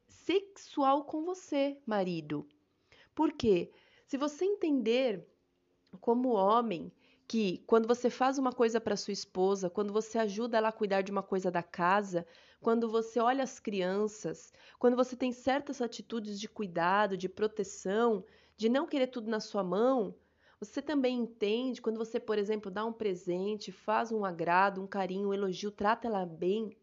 sexual 0.08 1.04
com 1.04 1.24
você, 1.24 1.78
marido. 1.86 2.46
Por 3.14 3.32
quê? 3.32 3.70
Se 4.06 4.16
você 4.16 4.44
entender 4.44 5.26
como 6.00 6.30
homem 6.30 6.90
que 7.32 7.64
quando 7.66 7.88
você 7.88 8.10
faz 8.10 8.36
uma 8.36 8.52
coisa 8.52 8.78
para 8.78 8.94
sua 8.94 9.14
esposa, 9.14 9.70
quando 9.70 9.90
você 9.90 10.18
ajuda 10.18 10.58
ela 10.58 10.68
a 10.68 10.72
cuidar 10.72 11.00
de 11.00 11.10
uma 11.10 11.22
coisa 11.22 11.50
da 11.50 11.62
casa, 11.62 12.26
quando 12.60 12.90
você 12.90 13.18
olha 13.20 13.42
as 13.42 13.58
crianças, 13.58 14.52
quando 14.78 14.96
você 14.96 15.16
tem 15.16 15.32
certas 15.32 15.80
atitudes 15.80 16.38
de 16.38 16.46
cuidado, 16.46 17.16
de 17.16 17.30
proteção, 17.30 18.22
de 18.54 18.68
não 18.68 18.86
querer 18.86 19.06
tudo 19.06 19.30
na 19.30 19.40
sua 19.40 19.64
mão, 19.64 20.14
você 20.60 20.82
também 20.82 21.20
entende 21.20 21.80
quando 21.80 21.96
você, 21.96 22.20
por 22.20 22.36
exemplo, 22.36 22.70
dá 22.70 22.84
um 22.84 22.92
presente, 22.92 23.72
faz 23.72 24.12
um 24.12 24.26
agrado, 24.26 24.82
um 24.82 24.86
carinho, 24.86 25.30
um 25.30 25.34
elogio, 25.34 25.70
trata 25.70 26.08
ela 26.08 26.26
bem. 26.26 26.76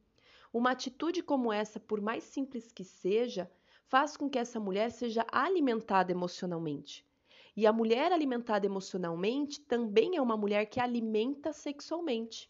Uma 0.52 0.72
atitude 0.72 1.22
como 1.22 1.54
essa, 1.54 1.80
por 1.80 2.02
mais 2.02 2.24
simples 2.24 2.72
que 2.72 2.84
seja, 2.84 3.48
faz 3.86 4.18
com 4.18 4.28
que 4.28 4.40
essa 4.40 4.60
mulher 4.60 4.90
seja 4.90 5.24
alimentada 5.32 6.12
emocionalmente. 6.12 7.08
E 7.56 7.66
a 7.66 7.74
mulher 7.74 8.12
alimentada 8.12 8.66
emocionalmente 8.66 9.62
também 9.62 10.16
é 10.16 10.22
uma 10.22 10.38
mulher 10.38 10.66
que 10.66 10.80
alimenta 10.80 11.52
sexualmente. 11.52 12.50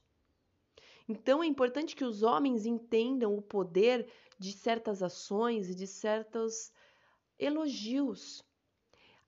Então 1.08 1.42
é 1.44 1.48
importante 1.48 1.96
que 1.96 2.04
os 2.04 2.22
homens 2.22 2.66
entendam 2.66 3.36
o 3.36 3.42
poder 3.42 4.08
de 4.38 4.52
certas 4.54 5.02
ações 5.02 5.70
e 5.70 5.76
de 5.76 5.88
certos 5.88 6.72
elogios. 7.38 8.44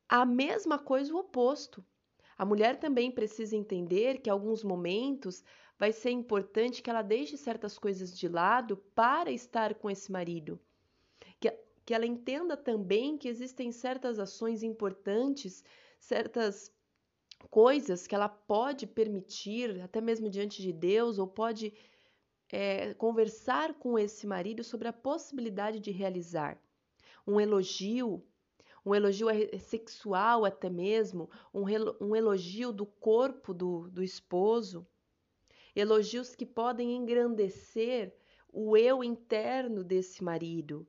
A 0.07 0.25
mesma 0.25 0.77
coisa 0.77 1.13
o 1.13 1.17
oposto. 1.17 1.83
A 2.37 2.45
mulher 2.45 2.79
também 2.79 3.11
precisa 3.11 3.55
entender 3.55 4.19
que 4.19 4.29
alguns 4.29 4.63
momentos 4.63 5.43
vai 5.77 5.91
ser 5.91 6.11
importante 6.11 6.81
que 6.81 6.89
ela 6.89 7.01
deixe 7.01 7.37
certas 7.37 7.77
coisas 7.77 8.17
de 8.17 8.27
lado 8.27 8.77
para 8.93 9.31
estar 9.31 9.75
com 9.75 9.89
esse 9.89 10.11
marido 10.11 10.59
que 11.91 11.95
ela 11.95 12.05
entenda 12.05 12.55
também 12.55 13.17
que 13.17 13.27
existem 13.27 13.69
certas 13.69 14.17
ações 14.17 14.63
importantes, 14.63 15.61
certas 15.99 16.73
coisas 17.49 18.07
que 18.07 18.15
ela 18.15 18.29
pode 18.29 18.87
permitir, 18.87 19.81
até 19.81 19.99
mesmo 19.99 20.29
diante 20.29 20.61
de 20.61 20.71
Deus, 20.71 21.19
ou 21.19 21.27
pode 21.27 21.73
é, 22.49 22.93
conversar 22.93 23.73
com 23.73 23.99
esse 23.99 24.25
marido 24.25 24.63
sobre 24.63 24.87
a 24.87 24.93
possibilidade 24.93 25.81
de 25.81 25.91
realizar. 25.91 26.57
Um 27.27 27.41
elogio, 27.41 28.25
um 28.85 28.95
elogio 28.95 29.27
sexual 29.59 30.45
até 30.45 30.69
mesmo, 30.69 31.29
um, 31.53 31.65
um 31.99 32.15
elogio 32.15 32.71
do 32.71 32.85
corpo 32.85 33.53
do, 33.53 33.89
do 33.89 34.01
esposo, 34.01 34.87
elogios 35.75 36.35
que 36.37 36.45
podem 36.45 36.95
engrandecer 36.95 38.15
o 38.47 38.77
eu 38.77 39.03
interno 39.03 39.83
desse 39.83 40.23
marido, 40.23 40.87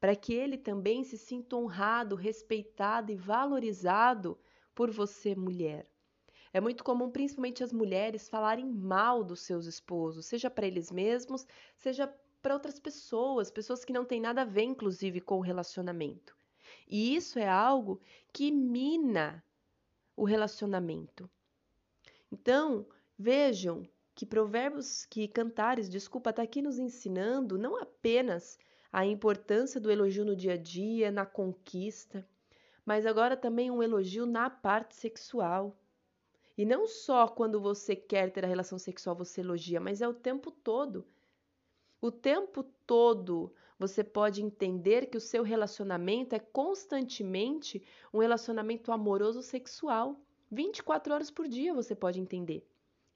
para 0.00 0.16
que 0.16 0.32
ele 0.32 0.56
também 0.56 1.04
se 1.04 1.18
sinta 1.18 1.54
honrado, 1.54 2.16
respeitado 2.16 3.12
e 3.12 3.16
valorizado 3.16 4.38
por 4.74 4.90
você, 4.90 5.34
mulher. 5.34 5.86
É 6.52 6.60
muito 6.60 6.82
comum, 6.82 7.10
principalmente 7.10 7.62
as 7.62 7.72
mulheres, 7.72 8.28
falarem 8.28 8.66
mal 8.66 9.22
dos 9.22 9.40
seus 9.40 9.66
esposos, 9.66 10.26
seja 10.26 10.50
para 10.50 10.66
eles 10.66 10.90
mesmos, 10.90 11.46
seja 11.76 12.12
para 12.42 12.54
outras 12.54 12.80
pessoas, 12.80 13.50
pessoas 13.50 13.84
que 13.84 13.92
não 13.92 14.04
têm 14.04 14.20
nada 14.20 14.42
a 14.42 14.46
ver, 14.46 14.62
inclusive, 14.62 15.20
com 15.20 15.36
o 15.36 15.42
relacionamento. 15.42 16.34
E 16.88 17.14
isso 17.14 17.38
é 17.38 17.48
algo 17.48 18.00
que 18.32 18.50
mina 18.50 19.44
o 20.16 20.24
relacionamento. 20.24 21.30
Então, 22.32 22.86
vejam 23.18 23.86
que 24.14 24.26
provérbios, 24.26 25.04
que 25.06 25.28
cantares, 25.28 25.88
desculpa, 25.88 26.30
está 26.30 26.42
aqui 26.42 26.60
nos 26.62 26.78
ensinando 26.78 27.58
não 27.58 27.80
apenas 27.80 28.58
a 28.92 29.04
importância 29.06 29.80
do 29.80 29.90
elogio 29.90 30.24
no 30.24 30.34
dia 30.34 30.54
a 30.54 30.56
dia, 30.56 31.10
na 31.10 31.24
conquista, 31.24 32.26
mas 32.84 33.06
agora 33.06 33.36
também 33.36 33.70
um 33.70 33.82
elogio 33.82 34.26
na 34.26 34.50
parte 34.50 34.94
sexual. 34.94 35.76
E 36.58 36.64
não 36.64 36.86
só 36.86 37.28
quando 37.28 37.60
você 37.60 37.94
quer 37.94 38.30
ter 38.32 38.44
a 38.44 38.48
relação 38.48 38.78
sexual 38.78 39.14
você 39.14 39.40
elogia, 39.40 39.80
mas 39.80 40.02
é 40.02 40.08
o 40.08 40.14
tempo 40.14 40.50
todo. 40.50 41.06
O 42.00 42.10
tempo 42.10 42.64
todo 42.86 43.54
você 43.78 44.04
pode 44.04 44.42
entender 44.42 45.06
que 45.06 45.16
o 45.16 45.20
seu 45.20 45.42
relacionamento 45.42 46.34
é 46.34 46.38
constantemente 46.38 47.82
um 48.12 48.18
relacionamento 48.18 48.92
amoroso 48.92 49.42
sexual. 49.42 50.20
24 50.50 51.14
horas 51.14 51.30
por 51.30 51.48
dia 51.48 51.72
você 51.72 51.94
pode 51.94 52.20
entender 52.20 52.66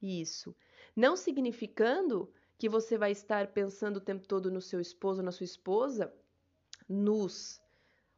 isso. 0.00 0.54
Não 0.94 1.16
significando 1.16 2.32
que 2.58 2.68
você 2.68 2.96
vai 2.96 3.12
estar 3.12 3.48
pensando 3.48 3.96
o 3.96 4.00
tempo 4.00 4.26
todo 4.26 4.50
no 4.50 4.60
seu 4.60 4.80
esposo 4.80 5.20
ou 5.20 5.24
na 5.24 5.32
sua 5.32 5.44
esposa 5.44 6.12
nus, 6.88 7.60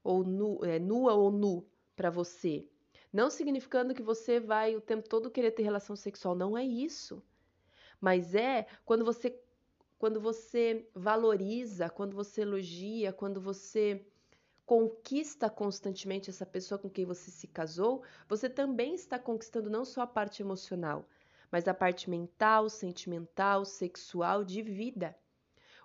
ou 0.02 0.24
nu, 0.24 0.64
é, 0.64 0.78
nua 0.78 1.14
ou 1.14 1.30
nu 1.30 1.66
para 1.94 2.10
você. 2.10 2.66
Não 3.12 3.30
significando 3.30 3.94
que 3.94 4.02
você 4.02 4.38
vai 4.38 4.76
o 4.76 4.80
tempo 4.80 5.08
todo 5.08 5.30
querer 5.30 5.52
ter 5.52 5.62
relação 5.62 5.96
sexual, 5.96 6.34
não 6.34 6.56
é 6.56 6.64
isso. 6.64 7.22
Mas 8.00 8.34
é 8.34 8.66
quando 8.84 9.04
você 9.04 9.40
quando 9.98 10.20
você 10.20 10.86
valoriza, 10.94 11.88
quando 11.88 12.14
você 12.14 12.42
elogia, 12.42 13.14
quando 13.14 13.40
você 13.40 14.06
conquista 14.66 15.48
constantemente 15.48 16.28
essa 16.28 16.44
pessoa 16.44 16.78
com 16.78 16.90
quem 16.90 17.06
você 17.06 17.30
se 17.30 17.46
casou, 17.46 18.02
você 18.28 18.50
também 18.50 18.94
está 18.94 19.18
conquistando 19.18 19.70
não 19.70 19.86
só 19.86 20.02
a 20.02 20.06
parte 20.06 20.42
emocional, 20.42 21.08
mas 21.50 21.66
a 21.68 21.74
parte 21.74 22.08
mental, 22.10 22.68
sentimental, 22.68 23.64
sexual, 23.64 24.44
de 24.44 24.62
vida. 24.62 25.16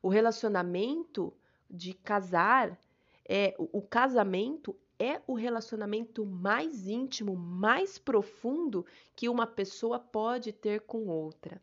O 0.02 0.10
relacionamento 0.10 1.34
de 1.70 1.94
casar 1.94 2.80
é 3.28 3.56
o 3.58 3.82
casamento 3.82 4.76
é 5.00 5.20
o 5.26 5.34
relacionamento 5.34 6.24
mais 6.24 6.88
íntimo, 6.88 7.36
mais 7.36 7.98
profundo 7.98 8.86
que 9.16 9.28
uma 9.28 9.48
pessoa 9.48 9.98
pode 9.98 10.54
ter 10.54 10.82
com 10.82 11.08
outra. 11.08 11.60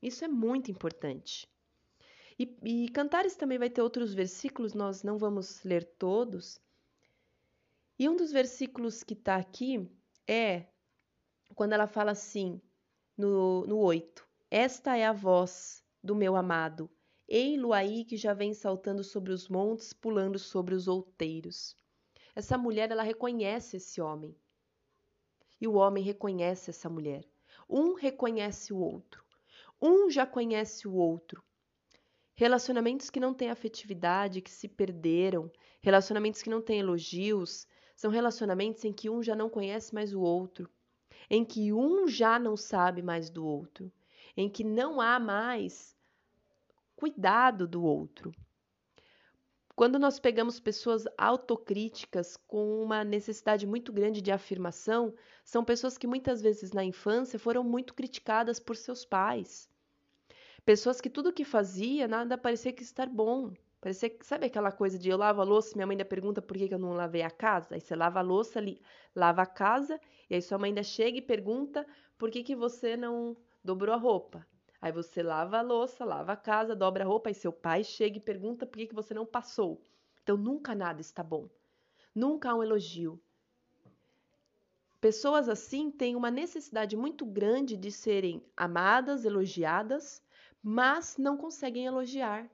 Isso 0.00 0.24
é 0.24 0.28
muito 0.28 0.70
importante. 0.70 1.48
E, 2.38 2.56
e 2.62 2.88
Cantares 2.90 3.34
também 3.34 3.58
vai 3.58 3.68
ter 3.68 3.82
outros 3.82 4.14
versículos, 4.14 4.72
nós 4.72 5.02
não 5.02 5.18
vamos 5.18 5.64
ler 5.64 5.84
todos. 5.98 6.60
E 7.98 8.08
um 8.08 8.14
dos 8.14 8.30
versículos 8.30 9.02
que 9.02 9.14
está 9.14 9.34
aqui 9.34 9.90
é 10.28 10.66
quando 11.56 11.72
ela 11.72 11.88
fala 11.88 12.12
assim, 12.12 12.60
no, 13.16 13.66
no 13.66 13.78
8: 13.78 14.26
Esta 14.50 14.96
é 14.96 15.06
a 15.06 15.12
voz 15.12 15.82
do 16.02 16.14
meu 16.14 16.36
amado, 16.36 16.90
ei-lo 17.26 17.72
aí 17.72 18.04
que 18.04 18.16
já 18.16 18.34
vem 18.34 18.52
saltando 18.52 19.02
sobre 19.02 19.32
os 19.32 19.48
montes, 19.48 19.92
pulando 19.92 20.38
sobre 20.38 20.74
os 20.74 20.86
outeiros. 20.86 21.76
Essa 22.34 22.58
mulher, 22.58 22.90
ela 22.90 23.02
reconhece 23.02 23.78
esse 23.78 24.00
homem. 24.00 24.36
E 25.58 25.66
o 25.66 25.74
homem 25.74 26.04
reconhece 26.04 26.68
essa 26.68 26.88
mulher. 26.88 27.24
Um 27.68 27.94
reconhece 27.94 28.74
o 28.74 28.78
outro. 28.78 29.24
Um 29.80 30.10
já 30.10 30.26
conhece 30.26 30.86
o 30.86 30.94
outro. 30.94 31.42
Relacionamentos 32.34 33.08
que 33.08 33.18
não 33.18 33.32
têm 33.32 33.48
afetividade, 33.48 34.42
que 34.42 34.50
se 34.50 34.68
perderam, 34.68 35.50
relacionamentos 35.80 36.42
que 36.42 36.50
não 36.50 36.60
têm 36.60 36.80
elogios, 36.80 37.66
são 37.96 38.10
relacionamentos 38.10 38.84
em 38.84 38.92
que 38.92 39.08
um 39.08 39.22
já 39.22 39.34
não 39.34 39.48
conhece 39.48 39.94
mais 39.94 40.12
o 40.12 40.20
outro, 40.20 40.70
em 41.28 41.44
que 41.44 41.72
um 41.72 42.06
já 42.06 42.38
não 42.38 42.56
sabe 42.56 43.02
mais 43.02 43.30
do 43.30 43.44
outro, 43.44 43.92
em 44.36 44.48
que 44.48 44.64
não 44.64 45.00
há 45.00 45.18
mais 45.18 45.96
cuidado 46.94 47.66
do 47.66 47.82
outro. 47.84 48.32
Quando 49.76 49.98
nós 49.98 50.18
pegamos 50.18 50.58
pessoas 50.58 51.04
autocríticas 51.18 52.34
com 52.48 52.82
uma 52.82 53.04
necessidade 53.04 53.66
muito 53.66 53.92
grande 53.92 54.22
de 54.22 54.32
afirmação, 54.32 55.14
são 55.44 55.62
pessoas 55.62 55.98
que 55.98 56.06
muitas 56.06 56.40
vezes 56.40 56.72
na 56.72 56.82
infância 56.82 57.38
foram 57.38 57.62
muito 57.62 57.92
criticadas 57.92 58.58
por 58.58 58.74
seus 58.74 59.04
pais. 59.04 59.68
Pessoas 60.64 60.98
que 60.98 61.10
tudo 61.10 61.32
que 61.32 61.44
fazia, 61.44 62.08
nada 62.08 62.38
parecia 62.38 62.72
que 62.72 62.82
estar 62.82 63.06
bom. 63.06 63.52
Parecia 63.86 64.12
sabe 64.22 64.46
aquela 64.46 64.72
coisa 64.72 64.98
de 64.98 65.08
eu 65.08 65.16
lavo 65.16 65.40
a 65.40 65.44
louça, 65.44 65.76
minha 65.76 65.86
mãe 65.86 65.94
ainda 65.94 66.04
pergunta 66.04 66.42
por 66.42 66.56
que, 66.56 66.66
que 66.66 66.74
eu 66.74 66.78
não 66.78 66.94
lavei 66.94 67.22
a 67.22 67.30
casa? 67.30 67.76
Aí 67.76 67.80
você 67.80 67.94
lava 67.94 68.18
a 68.18 68.22
louça, 68.22 68.58
ali, 68.58 68.82
lava 69.14 69.42
a 69.42 69.46
casa, 69.46 70.00
e 70.28 70.34
aí 70.34 70.42
sua 70.42 70.58
mãe 70.58 70.70
ainda 70.70 70.82
chega 70.82 71.18
e 71.18 71.22
pergunta 71.22 71.86
por 72.18 72.28
que, 72.28 72.42
que 72.42 72.56
você 72.56 72.96
não 72.96 73.36
dobrou 73.62 73.94
a 73.94 73.96
roupa. 73.96 74.44
Aí 74.82 74.90
você 74.90 75.22
lava 75.22 75.58
a 75.58 75.62
louça, 75.62 76.04
lava 76.04 76.32
a 76.32 76.36
casa, 76.36 76.74
dobra 76.74 77.04
a 77.04 77.06
roupa, 77.06 77.30
e 77.30 77.34
seu 77.34 77.52
pai 77.52 77.84
chega 77.84 78.16
e 78.16 78.20
pergunta 78.20 78.66
por 78.66 78.76
que, 78.76 78.88
que 78.88 78.94
você 78.94 79.14
não 79.14 79.24
passou. 79.24 79.80
Então 80.20 80.36
nunca 80.36 80.74
nada 80.74 81.00
está 81.00 81.22
bom. 81.22 81.48
Nunca 82.12 82.50
há 82.50 82.56
um 82.56 82.64
elogio. 82.64 83.20
Pessoas 85.00 85.48
assim 85.48 85.92
têm 85.92 86.16
uma 86.16 86.28
necessidade 86.28 86.96
muito 86.96 87.24
grande 87.24 87.76
de 87.76 87.92
serem 87.92 88.44
amadas, 88.56 89.24
elogiadas, 89.24 90.20
mas 90.60 91.16
não 91.16 91.36
conseguem 91.36 91.86
elogiar. 91.86 92.50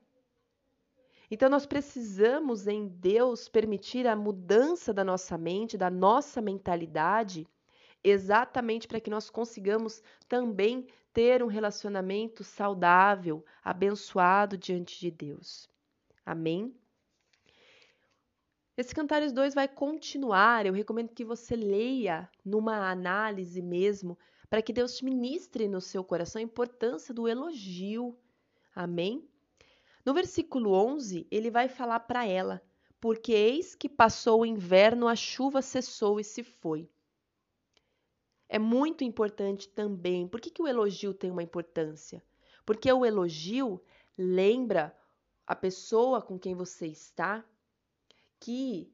Então 1.33 1.49
nós 1.49 1.65
precisamos 1.65 2.67
em 2.67 2.87
Deus 2.87 3.49
permitir 3.49 4.05
a 4.05 4.15
mudança 4.15 4.93
da 4.93 5.03
nossa 5.03 5.35
mente, 5.35 5.75
da 5.75 5.89
nossa 5.89 6.39
mentalidade, 6.39 7.47
exatamente 8.03 8.87
para 8.87 8.99
que 8.99 9.09
nós 9.09 9.31
consigamos 9.31 10.03
também 10.29 10.85
ter 11.11 11.41
um 11.41 11.47
relacionamento 11.47 12.43
saudável, 12.43 13.43
abençoado 13.63 14.55
diante 14.55 14.99
de 14.99 15.09
Deus. 15.09 15.67
Amém? 16.23 16.71
Esse 18.77 18.93
Cantares 18.93 19.33
2 19.33 19.55
vai 19.55 19.67
continuar. 19.67 20.67
Eu 20.67 20.73
recomendo 20.73 21.15
que 21.15 21.25
você 21.25 21.55
leia 21.55 22.29
numa 22.45 22.91
análise 22.91 23.59
mesmo, 23.59 24.19
para 24.51 24.61
que 24.61 24.71
Deus 24.71 24.97
te 24.97 25.03
ministre 25.03 25.67
no 25.67 25.81
seu 25.81 26.03
coração 26.03 26.39
a 26.39 26.43
importância 26.43 27.11
do 27.11 27.27
elogio. 27.27 28.15
Amém? 28.75 29.27
No 30.05 30.13
versículo 30.13 30.73
11, 30.73 31.27
ele 31.31 31.49
vai 31.49 31.67
falar 31.67 32.01
para 32.01 32.25
ela: 32.25 32.61
Porque 32.99 33.31
eis 33.31 33.75
que 33.75 33.89
passou 33.89 34.41
o 34.41 34.45
inverno, 34.45 35.07
a 35.07 35.15
chuva 35.15 35.61
cessou 35.61 36.19
e 36.19 36.23
se 36.23 36.43
foi 36.43 36.89
é 38.53 38.59
muito 38.59 39.03
importante 39.03 39.67
também. 39.67 40.27
Por 40.27 40.39
que, 40.39 40.51
que 40.51 40.61
o 40.61 40.67
elogio 40.67 41.11
tem 41.11 41.31
uma 41.31 41.41
importância? 41.41 42.23
Porque 42.63 42.91
o 42.93 43.03
elogio 43.03 43.81
lembra 44.15 44.95
a 45.47 45.55
pessoa 45.55 46.21
com 46.21 46.37
quem 46.37 46.53
você 46.53 46.85
está 46.85 47.43
que 48.39 48.93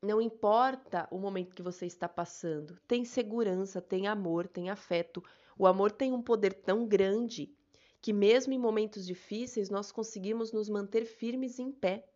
não 0.00 0.22
importa 0.22 1.06
o 1.10 1.18
momento 1.18 1.54
que 1.54 1.60
você 1.60 1.84
está 1.84 2.08
passando, 2.08 2.80
tem 2.88 3.04
segurança, 3.04 3.78
tem 3.78 4.08
amor, 4.08 4.48
tem 4.48 4.70
afeto. 4.70 5.22
O 5.58 5.66
amor 5.66 5.92
tem 5.92 6.10
um 6.10 6.22
poder 6.22 6.54
tão 6.54 6.86
grande 6.86 7.54
que, 8.00 8.12
mesmo 8.12 8.52
em 8.52 8.58
momentos 8.58 9.06
difíceis, 9.06 9.68
nós 9.68 9.92
conseguimos 9.92 10.52
nos 10.52 10.68
manter 10.68 11.04
firmes 11.04 11.58
em 11.58 11.70
pé. 11.70 12.06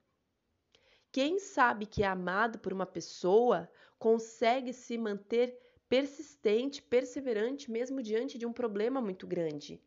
Quem 1.12 1.38
sabe 1.38 1.86
que 1.86 2.02
é 2.02 2.06
amado 2.06 2.58
por 2.58 2.72
uma 2.72 2.86
pessoa 2.86 3.70
consegue 3.98 4.72
se 4.72 4.98
manter 4.98 5.56
persistente, 5.88 6.82
perseverante, 6.82 7.70
mesmo 7.70 8.02
diante 8.02 8.36
de 8.38 8.46
um 8.46 8.52
problema 8.52 9.00
muito 9.00 9.26
grande. 9.26 9.80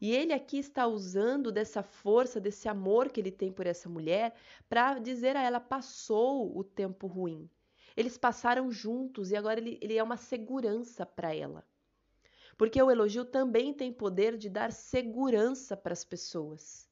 E 0.00 0.12
ele 0.12 0.32
aqui 0.32 0.58
está 0.58 0.86
usando 0.86 1.52
dessa 1.52 1.82
força, 1.82 2.40
desse 2.40 2.68
amor 2.68 3.10
que 3.10 3.20
ele 3.20 3.30
tem 3.30 3.52
por 3.52 3.66
essa 3.66 3.88
mulher, 3.88 4.34
para 4.68 4.98
dizer 4.98 5.36
a 5.36 5.42
ela: 5.42 5.60
passou 5.60 6.56
o 6.56 6.64
tempo 6.64 7.06
ruim. 7.06 7.48
Eles 7.96 8.16
passaram 8.16 8.70
juntos 8.70 9.30
e 9.30 9.36
agora 9.36 9.60
ele, 9.60 9.78
ele 9.80 9.96
é 9.96 10.02
uma 10.02 10.16
segurança 10.16 11.04
para 11.04 11.34
ela. 11.34 11.64
Porque 12.60 12.82
o 12.82 12.90
elogio 12.90 13.24
também 13.24 13.72
tem 13.72 13.90
poder 13.90 14.36
de 14.36 14.50
dar 14.50 14.70
segurança 14.70 15.74
para 15.74 15.94
as 15.94 16.04
pessoas. 16.04 16.86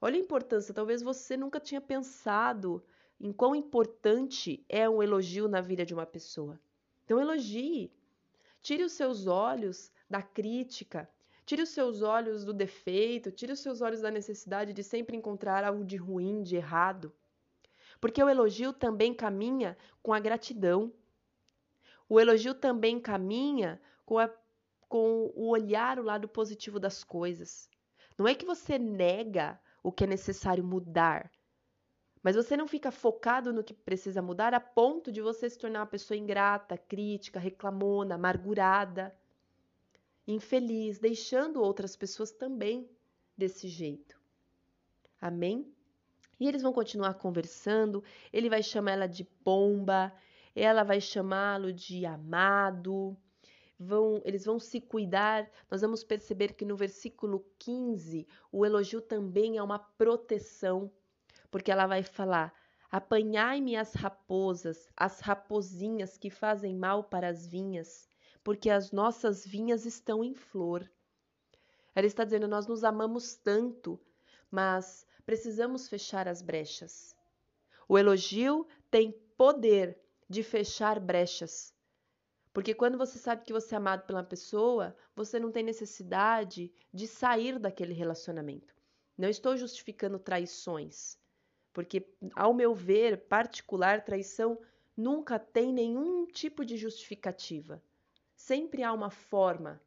Olha 0.00 0.16
a 0.16 0.18
importância, 0.18 0.72
talvez 0.72 1.02
você 1.02 1.36
nunca 1.36 1.60
tinha 1.60 1.78
pensado 1.78 2.82
em 3.20 3.34
quão 3.34 3.54
importante 3.54 4.64
é 4.70 4.88
um 4.88 5.02
elogio 5.02 5.46
na 5.46 5.60
vida 5.60 5.84
de 5.84 5.92
uma 5.92 6.06
pessoa. 6.06 6.58
Então, 7.04 7.20
elogie. 7.20 7.92
Tire 8.62 8.82
os 8.82 8.92
seus 8.92 9.26
olhos 9.26 9.92
da 10.08 10.22
crítica, 10.22 11.06
tire 11.44 11.60
os 11.60 11.68
seus 11.68 12.00
olhos 12.00 12.42
do 12.42 12.54
defeito, 12.54 13.30
tire 13.30 13.52
os 13.52 13.60
seus 13.60 13.82
olhos 13.82 14.00
da 14.00 14.10
necessidade 14.10 14.72
de 14.72 14.82
sempre 14.82 15.14
encontrar 15.14 15.64
algo 15.64 15.84
de 15.84 15.98
ruim, 15.98 16.42
de 16.42 16.56
errado. 16.56 17.12
Porque 18.00 18.24
o 18.24 18.28
elogio 18.30 18.72
também 18.72 19.12
caminha 19.12 19.76
com 20.02 20.14
a 20.14 20.18
gratidão. 20.18 20.90
O 22.08 22.18
elogio 22.18 22.54
também 22.54 22.98
caminha 22.98 23.78
com 24.06 24.18
a 24.18 24.28
com 24.92 25.32
o 25.34 25.48
olhar 25.48 25.98
o 25.98 26.02
lado 26.02 26.28
positivo 26.28 26.78
das 26.78 27.02
coisas. 27.02 27.66
Não 28.18 28.28
é 28.28 28.34
que 28.34 28.44
você 28.44 28.78
nega 28.78 29.58
o 29.82 29.90
que 29.90 30.04
é 30.04 30.06
necessário 30.06 30.62
mudar, 30.62 31.32
mas 32.22 32.36
você 32.36 32.58
não 32.58 32.68
fica 32.68 32.90
focado 32.90 33.54
no 33.54 33.64
que 33.64 33.72
precisa 33.72 34.20
mudar 34.20 34.52
a 34.52 34.60
ponto 34.60 35.10
de 35.10 35.22
você 35.22 35.48
se 35.48 35.58
tornar 35.58 35.80
uma 35.80 35.86
pessoa 35.86 36.18
ingrata, 36.18 36.76
crítica, 36.76 37.40
reclamona, 37.40 38.16
amargurada, 38.16 39.16
infeliz, 40.26 40.98
deixando 40.98 41.62
outras 41.62 41.96
pessoas 41.96 42.30
também 42.30 42.86
desse 43.34 43.68
jeito. 43.68 44.20
Amém? 45.18 45.74
E 46.38 46.46
eles 46.46 46.60
vão 46.60 46.70
continuar 46.70 47.14
conversando, 47.14 48.04
ele 48.30 48.50
vai 48.50 48.62
chamar 48.62 48.90
ela 48.90 49.06
de 49.06 49.24
pomba, 49.24 50.12
ela 50.54 50.82
vai 50.82 51.00
chamá-lo 51.00 51.72
de 51.72 52.04
amado, 52.04 53.16
vão, 53.82 54.22
eles 54.24 54.44
vão 54.44 54.58
se 54.58 54.80
cuidar. 54.80 55.50
Nós 55.70 55.80
vamos 55.80 56.04
perceber 56.04 56.54
que 56.54 56.64
no 56.64 56.76
versículo 56.76 57.44
15, 57.58 58.26
o 58.50 58.64
elogio 58.64 59.00
também 59.00 59.58
é 59.58 59.62
uma 59.62 59.78
proteção, 59.78 60.90
porque 61.50 61.70
ela 61.70 61.86
vai 61.86 62.02
falar: 62.02 62.54
Apanhai-me 62.90 63.76
as 63.76 63.94
raposas, 63.94 64.88
as 64.96 65.20
rapozinhas 65.20 66.16
que 66.16 66.30
fazem 66.30 66.74
mal 66.74 67.04
para 67.04 67.28
as 67.28 67.46
vinhas, 67.46 68.08
porque 68.44 68.70
as 68.70 68.92
nossas 68.92 69.46
vinhas 69.46 69.86
estão 69.86 70.22
em 70.22 70.34
flor. 70.34 70.90
Ela 71.94 72.06
está 72.06 72.24
dizendo: 72.24 72.46
Nós 72.46 72.66
nos 72.66 72.84
amamos 72.84 73.34
tanto, 73.34 73.98
mas 74.50 75.06
precisamos 75.24 75.88
fechar 75.88 76.28
as 76.28 76.42
brechas. 76.42 77.16
O 77.88 77.98
elogio 77.98 78.66
tem 78.90 79.12
poder 79.36 79.98
de 80.28 80.42
fechar 80.42 81.00
brechas. 81.00 81.71
Porque 82.52 82.74
quando 82.74 82.98
você 82.98 83.18
sabe 83.18 83.44
que 83.44 83.52
você 83.52 83.74
é 83.74 83.78
amado 83.78 84.06
pela 84.06 84.22
pessoa, 84.22 84.94
você 85.16 85.40
não 85.40 85.50
tem 85.50 85.62
necessidade 85.62 86.72
de 86.92 87.06
sair 87.06 87.58
daquele 87.58 87.94
relacionamento. 87.94 88.74
Não 89.16 89.28
estou 89.28 89.56
justificando 89.56 90.18
traições, 90.18 91.18
porque, 91.72 92.06
ao 92.34 92.52
meu 92.52 92.74
ver, 92.74 93.26
particular, 93.26 94.04
traição 94.04 94.60
nunca 94.96 95.38
tem 95.38 95.72
nenhum 95.72 96.26
tipo 96.26 96.64
de 96.64 96.76
justificativa. 96.76 97.82
Sempre 98.36 98.82
há 98.82 98.92
uma 98.92 99.10
forma. 99.10 99.80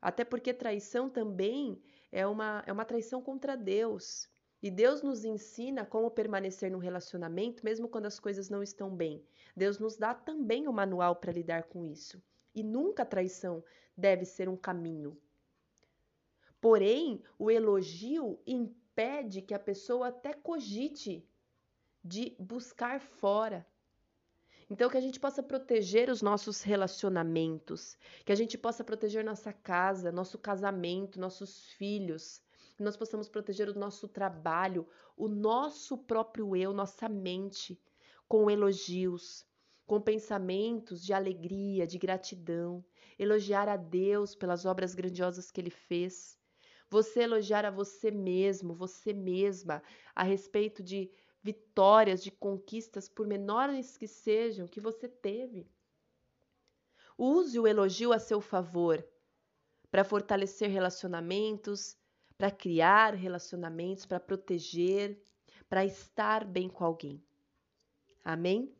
Até 0.00 0.24
porque 0.24 0.52
traição 0.52 1.08
também 1.08 1.80
é 2.10 2.26
uma, 2.26 2.64
é 2.66 2.72
uma 2.72 2.84
traição 2.84 3.22
contra 3.22 3.56
Deus. 3.56 4.28
E 4.62 4.70
Deus 4.70 5.02
nos 5.02 5.24
ensina 5.24 5.84
como 5.84 6.10
permanecer 6.10 6.70
no 6.70 6.78
relacionamento 6.78 7.64
mesmo 7.64 7.88
quando 7.88 8.06
as 8.06 8.20
coisas 8.20 8.48
não 8.48 8.62
estão 8.62 8.94
bem. 8.94 9.20
Deus 9.56 9.78
nos 9.78 9.96
dá 9.96 10.14
também 10.14 10.68
o 10.68 10.70
um 10.70 10.74
manual 10.74 11.16
para 11.16 11.32
lidar 11.32 11.64
com 11.64 11.84
isso. 11.84 12.22
E 12.54 12.62
nunca 12.62 13.02
a 13.02 13.06
traição 13.06 13.64
deve 13.96 14.24
ser 14.24 14.48
um 14.48 14.56
caminho. 14.56 15.18
Porém, 16.60 17.20
o 17.36 17.50
elogio 17.50 18.38
impede 18.46 19.42
que 19.42 19.52
a 19.52 19.58
pessoa 19.58 20.08
até 20.08 20.32
cogite 20.32 21.26
de 22.04 22.36
buscar 22.38 23.00
fora. 23.00 23.66
Então, 24.70 24.88
que 24.88 24.96
a 24.96 25.00
gente 25.00 25.18
possa 25.18 25.42
proteger 25.42 26.08
os 26.08 26.22
nossos 26.22 26.62
relacionamentos, 26.62 27.98
que 28.24 28.32
a 28.32 28.34
gente 28.34 28.56
possa 28.56 28.84
proteger 28.84 29.24
nossa 29.24 29.52
casa, 29.52 30.12
nosso 30.12 30.38
casamento, 30.38 31.20
nossos 31.20 31.66
filhos, 31.72 32.40
nós 32.82 32.96
possamos 32.96 33.28
proteger 33.28 33.68
o 33.68 33.78
nosso 33.78 34.08
trabalho, 34.08 34.86
o 35.16 35.28
nosso 35.28 35.96
próprio 35.96 36.56
eu, 36.56 36.72
nossa 36.72 37.08
mente, 37.08 37.80
com 38.28 38.50
elogios, 38.50 39.46
com 39.86 40.00
pensamentos 40.00 41.04
de 41.04 41.12
alegria, 41.12 41.86
de 41.86 41.98
gratidão, 41.98 42.84
elogiar 43.18 43.68
a 43.68 43.76
Deus 43.76 44.34
pelas 44.34 44.64
obras 44.64 44.94
grandiosas 44.94 45.50
que 45.50 45.60
ele 45.60 45.70
fez. 45.70 46.38
Você 46.88 47.22
elogiar 47.22 47.64
a 47.64 47.70
você 47.70 48.10
mesmo, 48.10 48.74
você 48.74 49.12
mesma, 49.12 49.82
a 50.14 50.22
respeito 50.22 50.82
de 50.82 51.10
vitórias, 51.42 52.22
de 52.22 52.30
conquistas, 52.30 53.08
por 53.08 53.26
menores 53.26 53.96
que 53.96 54.06
sejam, 54.06 54.68
que 54.68 54.80
você 54.80 55.08
teve. 55.08 55.66
Use 57.18 57.58
o 57.58 57.66
elogio 57.66 58.12
a 58.12 58.18
seu 58.18 58.40
favor 58.40 59.04
para 59.90 60.04
fortalecer 60.04 60.70
relacionamentos, 60.70 61.96
para 62.42 62.50
criar 62.50 63.14
relacionamentos, 63.14 64.04
para 64.04 64.18
proteger, 64.18 65.16
para 65.68 65.84
estar 65.84 66.44
bem 66.44 66.68
com 66.68 66.84
alguém. 66.84 67.22
Amém? 68.24 68.74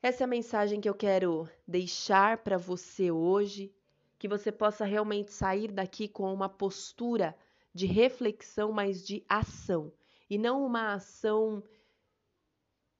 Essa 0.00 0.22
é 0.22 0.24
a 0.24 0.26
mensagem 0.26 0.80
que 0.80 0.88
eu 0.88 0.94
quero 0.94 1.46
deixar 1.68 2.38
para 2.38 2.56
você 2.56 3.10
hoje, 3.10 3.70
que 4.18 4.26
você 4.26 4.50
possa 4.50 4.86
realmente 4.86 5.34
sair 5.34 5.70
daqui 5.70 6.08
com 6.08 6.32
uma 6.32 6.48
postura 6.48 7.36
de 7.74 7.84
reflexão, 7.84 8.72
mas 8.72 9.06
de 9.06 9.22
ação, 9.28 9.92
e 10.30 10.38
não 10.38 10.64
uma 10.64 10.94
ação 10.94 11.62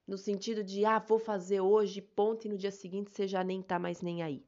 no 0.06 0.18
sentido 0.18 0.62
de 0.62 0.84
ah, 0.84 0.98
vou 0.98 1.18
fazer 1.18 1.62
hoje, 1.62 2.02
ponto, 2.02 2.44
e 2.44 2.50
no 2.50 2.58
dia 2.58 2.70
seguinte 2.70 3.10
você 3.10 3.26
já 3.26 3.42
nem 3.42 3.62
tá 3.62 3.78
mais 3.78 4.02
nem 4.02 4.22
aí. 4.22 4.44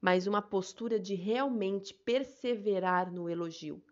Mas 0.00 0.28
uma 0.28 0.40
postura 0.40 1.00
de 1.00 1.16
realmente 1.16 1.92
perseverar 1.92 3.12
no 3.12 3.28
elogio. 3.28 3.82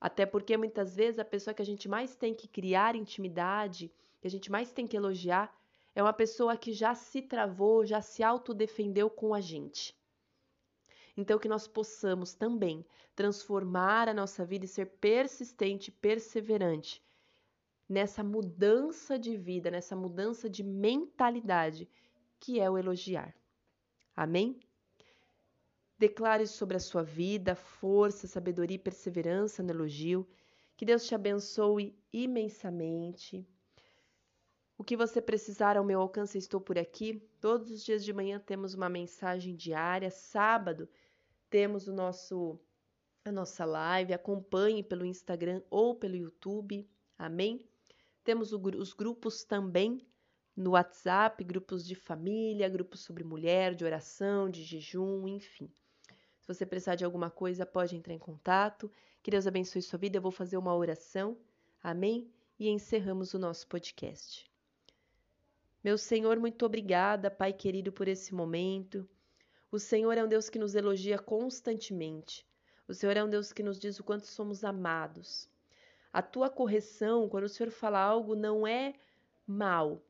Até 0.00 0.26
porque 0.26 0.56
muitas 0.56 0.94
vezes 0.96 1.18
a 1.18 1.24
pessoa 1.24 1.54
que 1.54 1.62
a 1.62 1.66
gente 1.66 1.88
mais 1.88 2.14
tem 2.14 2.34
que 2.34 2.46
criar 2.46 2.94
intimidade, 2.94 3.92
que 4.20 4.26
a 4.26 4.30
gente 4.30 4.50
mais 4.50 4.72
tem 4.72 4.86
que 4.86 4.96
elogiar, 4.96 5.54
é 5.94 6.02
uma 6.02 6.12
pessoa 6.12 6.56
que 6.56 6.72
já 6.72 6.94
se 6.94 7.22
travou, 7.22 7.86
já 7.86 8.00
se 8.00 8.22
autodefendeu 8.22 9.08
com 9.08 9.32
a 9.32 9.40
gente. 9.40 9.96
Então, 11.16 11.38
que 11.38 11.48
nós 11.48 11.68
possamos 11.68 12.34
também 12.34 12.84
transformar 13.14 14.08
a 14.08 14.14
nossa 14.14 14.44
vida 14.44 14.64
e 14.64 14.68
ser 14.68 14.86
persistente, 14.86 15.92
perseverante 15.92 17.02
nessa 17.88 18.24
mudança 18.24 19.18
de 19.18 19.36
vida, 19.36 19.70
nessa 19.70 19.94
mudança 19.94 20.50
de 20.50 20.62
mentalidade 20.64 21.88
que 22.40 22.58
é 22.58 22.68
o 22.68 22.76
elogiar. 22.76 23.34
Amém? 24.16 24.58
Declare 25.98 26.46
sobre 26.46 26.76
a 26.76 26.80
sua 26.80 27.02
vida 27.02 27.54
força, 27.54 28.26
sabedoria 28.26 28.76
e 28.76 28.78
perseverança 28.78 29.62
no 29.62 29.70
elogio. 29.70 30.26
Que 30.76 30.84
Deus 30.84 31.06
te 31.06 31.14
abençoe 31.14 31.96
imensamente. 32.12 33.46
O 34.76 34.82
que 34.82 34.96
você 34.96 35.22
precisar 35.22 35.76
ao 35.76 35.84
meu 35.84 36.00
alcance, 36.00 36.36
estou 36.36 36.60
por 36.60 36.76
aqui. 36.76 37.22
Todos 37.40 37.70
os 37.70 37.84
dias 37.84 38.04
de 38.04 38.12
manhã 38.12 38.40
temos 38.40 38.74
uma 38.74 38.88
mensagem 38.88 39.54
diária. 39.54 40.10
Sábado 40.10 40.88
temos 41.48 41.86
o 41.86 41.92
nosso 41.92 42.58
a 43.24 43.30
nossa 43.30 43.64
live. 43.64 44.12
Acompanhe 44.12 44.82
pelo 44.82 45.06
Instagram 45.06 45.62
ou 45.70 45.94
pelo 45.94 46.16
YouTube. 46.16 46.88
Amém? 47.16 47.64
Temos 48.24 48.52
o, 48.52 48.60
os 48.76 48.92
grupos 48.92 49.44
também 49.44 50.04
no 50.56 50.72
WhatsApp, 50.72 51.42
grupos 51.44 51.86
de 51.86 51.94
família, 51.94 52.68
grupos 52.68 53.00
sobre 53.00 53.22
mulher, 53.22 53.74
de 53.74 53.84
oração, 53.84 54.50
de 54.50 54.62
jejum, 54.62 55.28
enfim. 55.28 55.70
Se 56.44 56.52
você 56.52 56.66
precisar 56.66 56.94
de 56.94 57.06
alguma 57.06 57.30
coisa, 57.30 57.64
pode 57.64 57.96
entrar 57.96 58.12
em 58.12 58.18
contato. 58.18 58.92
Que 59.22 59.30
Deus 59.30 59.46
abençoe 59.46 59.80
sua 59.80 59.98
vida. 59.98 60.18
Eu 60.18 60.20
vou 60.20 60.30
fazer 60.30 60.58
uma 60.58 60.76
oração. 60.76 61.38
Amém? 61.82 62.30
E 62.58 62.68
encerramos 62.68 63.32
o 63.32 63.38
nosso 63.38 63.66
podcast. 63.66 64.44
Meu 65.82 65.96
Senhor, 65.96 66.38
muito 66.38 66.66
obrigada, 66.66 67.30
Pai 67.30 67.50
querido, 67.50 67.90
por 67.90 68.08
esse 68.08 68.34
momento. 68.34 69.08
O 69.72 69.78
Senhor 69.78 70.18
é 70.18 70.22
um 70.22 70.28
Deus 70.28 70.50
que 70.50 70.58
nos 70.58 70.74
elogia 70.74 71.18
constantemente. 71.18 72.46
O 72.86 72.92
Senhor 72.92 73.16
é 73.16 73.24
um 73.24 73.30
Deus 73.30 73.50
que 73.50 73.62
nos 73.62 73.78
diz 73.78 73.98
o 73.98 74.04
quanto 74.04 74.26
somos 74.26 74.64
amados. 74.64 75.48
A 76.12 76.20
tua 76.20 76.50
correção, 76.50 77.26
quando 77.26 77.44
o 77.44 77.48
Senhor 77.48 77.70
fala 77.70 78.00
algo, 78.00 78.36
não 78.36 78.66
é 78.66 78.92
mal, 79.46 80.02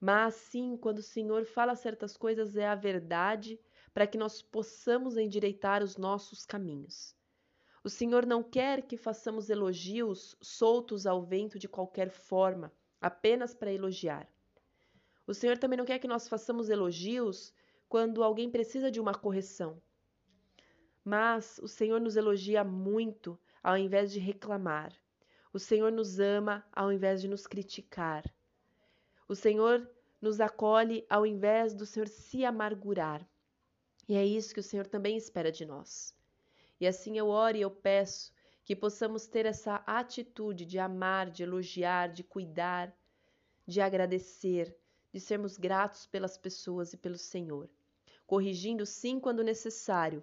mas 0.00 0.34
sim, 0.36 0.76
quando 0.76 0.98
o 0.98 1.02
Senhor 1.02 1.44
fala 1.44 1.74
certas 1.74 2.16
coisas, 2.16 2.56
é 2.56 2.68
a 2.68 2.76
verdade 2.76 3.58
para 3.92 4.06
que 4.06 4.18
nós 4.18 4.42
possamos 4.42 5.16
endireitar 5.16 5.82
os 5.82 5.96
nossos 5.96 6.44
caminhos. 6.44 7.16
O 7.82 7.88
Senhor 7.88 8.26
não 8.26 8.42
quer 8.42 8.82
que 8.82 8.96
façamos 8.96 9.48
elogios 9.48 10.36
soltos 10.40 11.06
ao 11.06 11.22
vento 11.22 11.58
de 11.58 11.68
qualquer 11.68 12.10
forma, 12.10 12.72
apenas 13.00 13.54
para 13.54 13.72
elogiar. 13.72 14.28
O 15.26 15.34
Senhor 15.34 15.58
também 15.58 15.76
não 15.76 15.84
quer 15.84 15.98
que 15.98 16.08
nós 16.08 16.28
façamos 16.28 16.68
elogios 16.68 17.52
quando 17.88 18.22
alguém 18.22 18.50
precisa 18.50 18.90
de 18.90 19.00
uma 19.00 19.14
correção. 19.14 19.80
Mas 21.04 21.58
o 21.62 21.68
Senhor 21.68 22.00
nos 22.00 22.16
elogia 22.16 22.64
muito 22.64 23.38
ao 23.62 23.76
invés 23.76 24.12
de 24.12 24.18
reclamar. 24.18 24.92
O 25.52 25.58
Senhor 25.58 25.90
nos 25.90 26.18
ama 26.18 26.64
ao 26.72 26.92
invés 26.92 27.22
de 27.22 27.28
nos 27.28 27.46
criticar. 27.46 28.24
O 29.26 29.34
Senhor 29.34 29.88
nos 30.20 30.40
acolhe 30.40 31.06
ao 31.08 31.24
invés 31.24 31.74
do 31.74 31.86
Senhor 31.86 32.08
se 32.08 32.44
amargurar. 32.44 33.26
E 34.08 34.16
é 34.16 34.24
isso 34.24 34.54
que 34.54 34.60
o 34.60 34.62
Senhor 34.62 34.86
também 34.86 35.16
espera 35.16 35.52
de 35.52 35.66
nós. 35.66 36.14
E 36.80 36.86
assim 36.86 37.18
eu 37.18 37.28
oro 37.28 37.56
e 37.56 37.60
eu 37.60 37.70
peço 37.70 38.32
que 38.64 38.74
possamos 38.74 39.26
ter 39.26 39.44
essa 39.44 39.76
atitude 39.86 40.64
de 40.64 40.78
amar, 40.78 41.30
de 41.30 41.42
elogiar, 41.42 42.08
de 42.08 42.22
cuidar, 42.22 42.96
de 43.66 43.80
agradecer, 43.80 44.74
de 45.12 45.20
sermos 45.20 45.58
gratos 45.58 46.06
pelas 46.06 46.38
pessoas 46.38 46.92
e 46.92 46.96
pelo 46.96 47.18
Senhor, 47.18 47.68
corrigindo 48.26 48.86
sim 48.86 49.20
quando 49.20 49.44
necessário, 49.44 50.22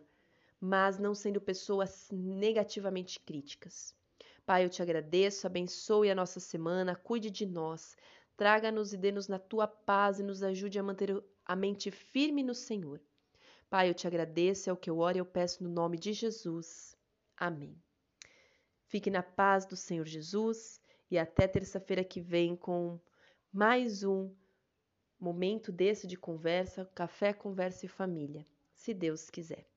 mas 0.60 0.98
não 0.98 1.14
sendo 1.14 1.40
pessoas 1.40 2.10
negativamente 2.12 3.20
críticas. 3.20 3.96
Pai, 4.46 4.64
eu 4.64 4.70
te 4.70 4.82
agradeço, 4.82 5.46
abençoe 5.46 6.10
a 6.10 6.16
nossa 6.16 6.40
semana, 6.40 6.96
cuide 6.96 7.30
de 7.30 7.46
nós, 7.46 7.96
traga-nos 8.38 8.94
e 8.94 8.98
dê-nos 8.98 9.28
na 9.28 9.40
tua 9.40 9.68
paz 9.68 10.20
e 10.20 10.24
nos 10.24 10.42
ajude 10.42 10.80
a 10.80 10.84
manter 10.84 11.24
a 11.46 11.56
mente 11.56 11.92
firme 11.92 12.44
no 12.44 12.54
Senhor. 12.54 13.02
Pai, 13.70 13.90
eu 13.90 13.94
te 13.94 14.08
agradeço, 14.08 14.70
é 14.70 14.74
o 14.74 14.78
que 14.78 14.90
eu 14.90 15.00
oro 15.00 15.18
e 15.18 15.20
eu 15.20 15.26
peço 15.26 15.64
no 15.64 15.70
nome 15.70 15.98
de 15.98 16.14
Jesus. 16.14 16.96
Amém. 17.36 17.76
Fique 18.86 19.10
na 19.10 19.24
paz 19.24 19.66
do 19.66 19.76
Senhor 19.76 20.06
Jesus 20.06 20.80
e 21.10 21.18
até 21.18 21.48
terça-feira 21.48 22.04
que 22.04 22.22
vem 22.22 22.56
com 22.56 23.00
mais 23.52 24.04
um 24.04 24.34
momento 25.20 25.72
desse 25.72 26.08
de 26.08 26.18
conversa, 26.18 26.86
café, 26.94 27.34
conversa 27.34 27.86
e 27.86 27.90
família, 27.90 28.46
se 28.74 28.94
Deus 28.94 29.30
quiser. 29.30 29.75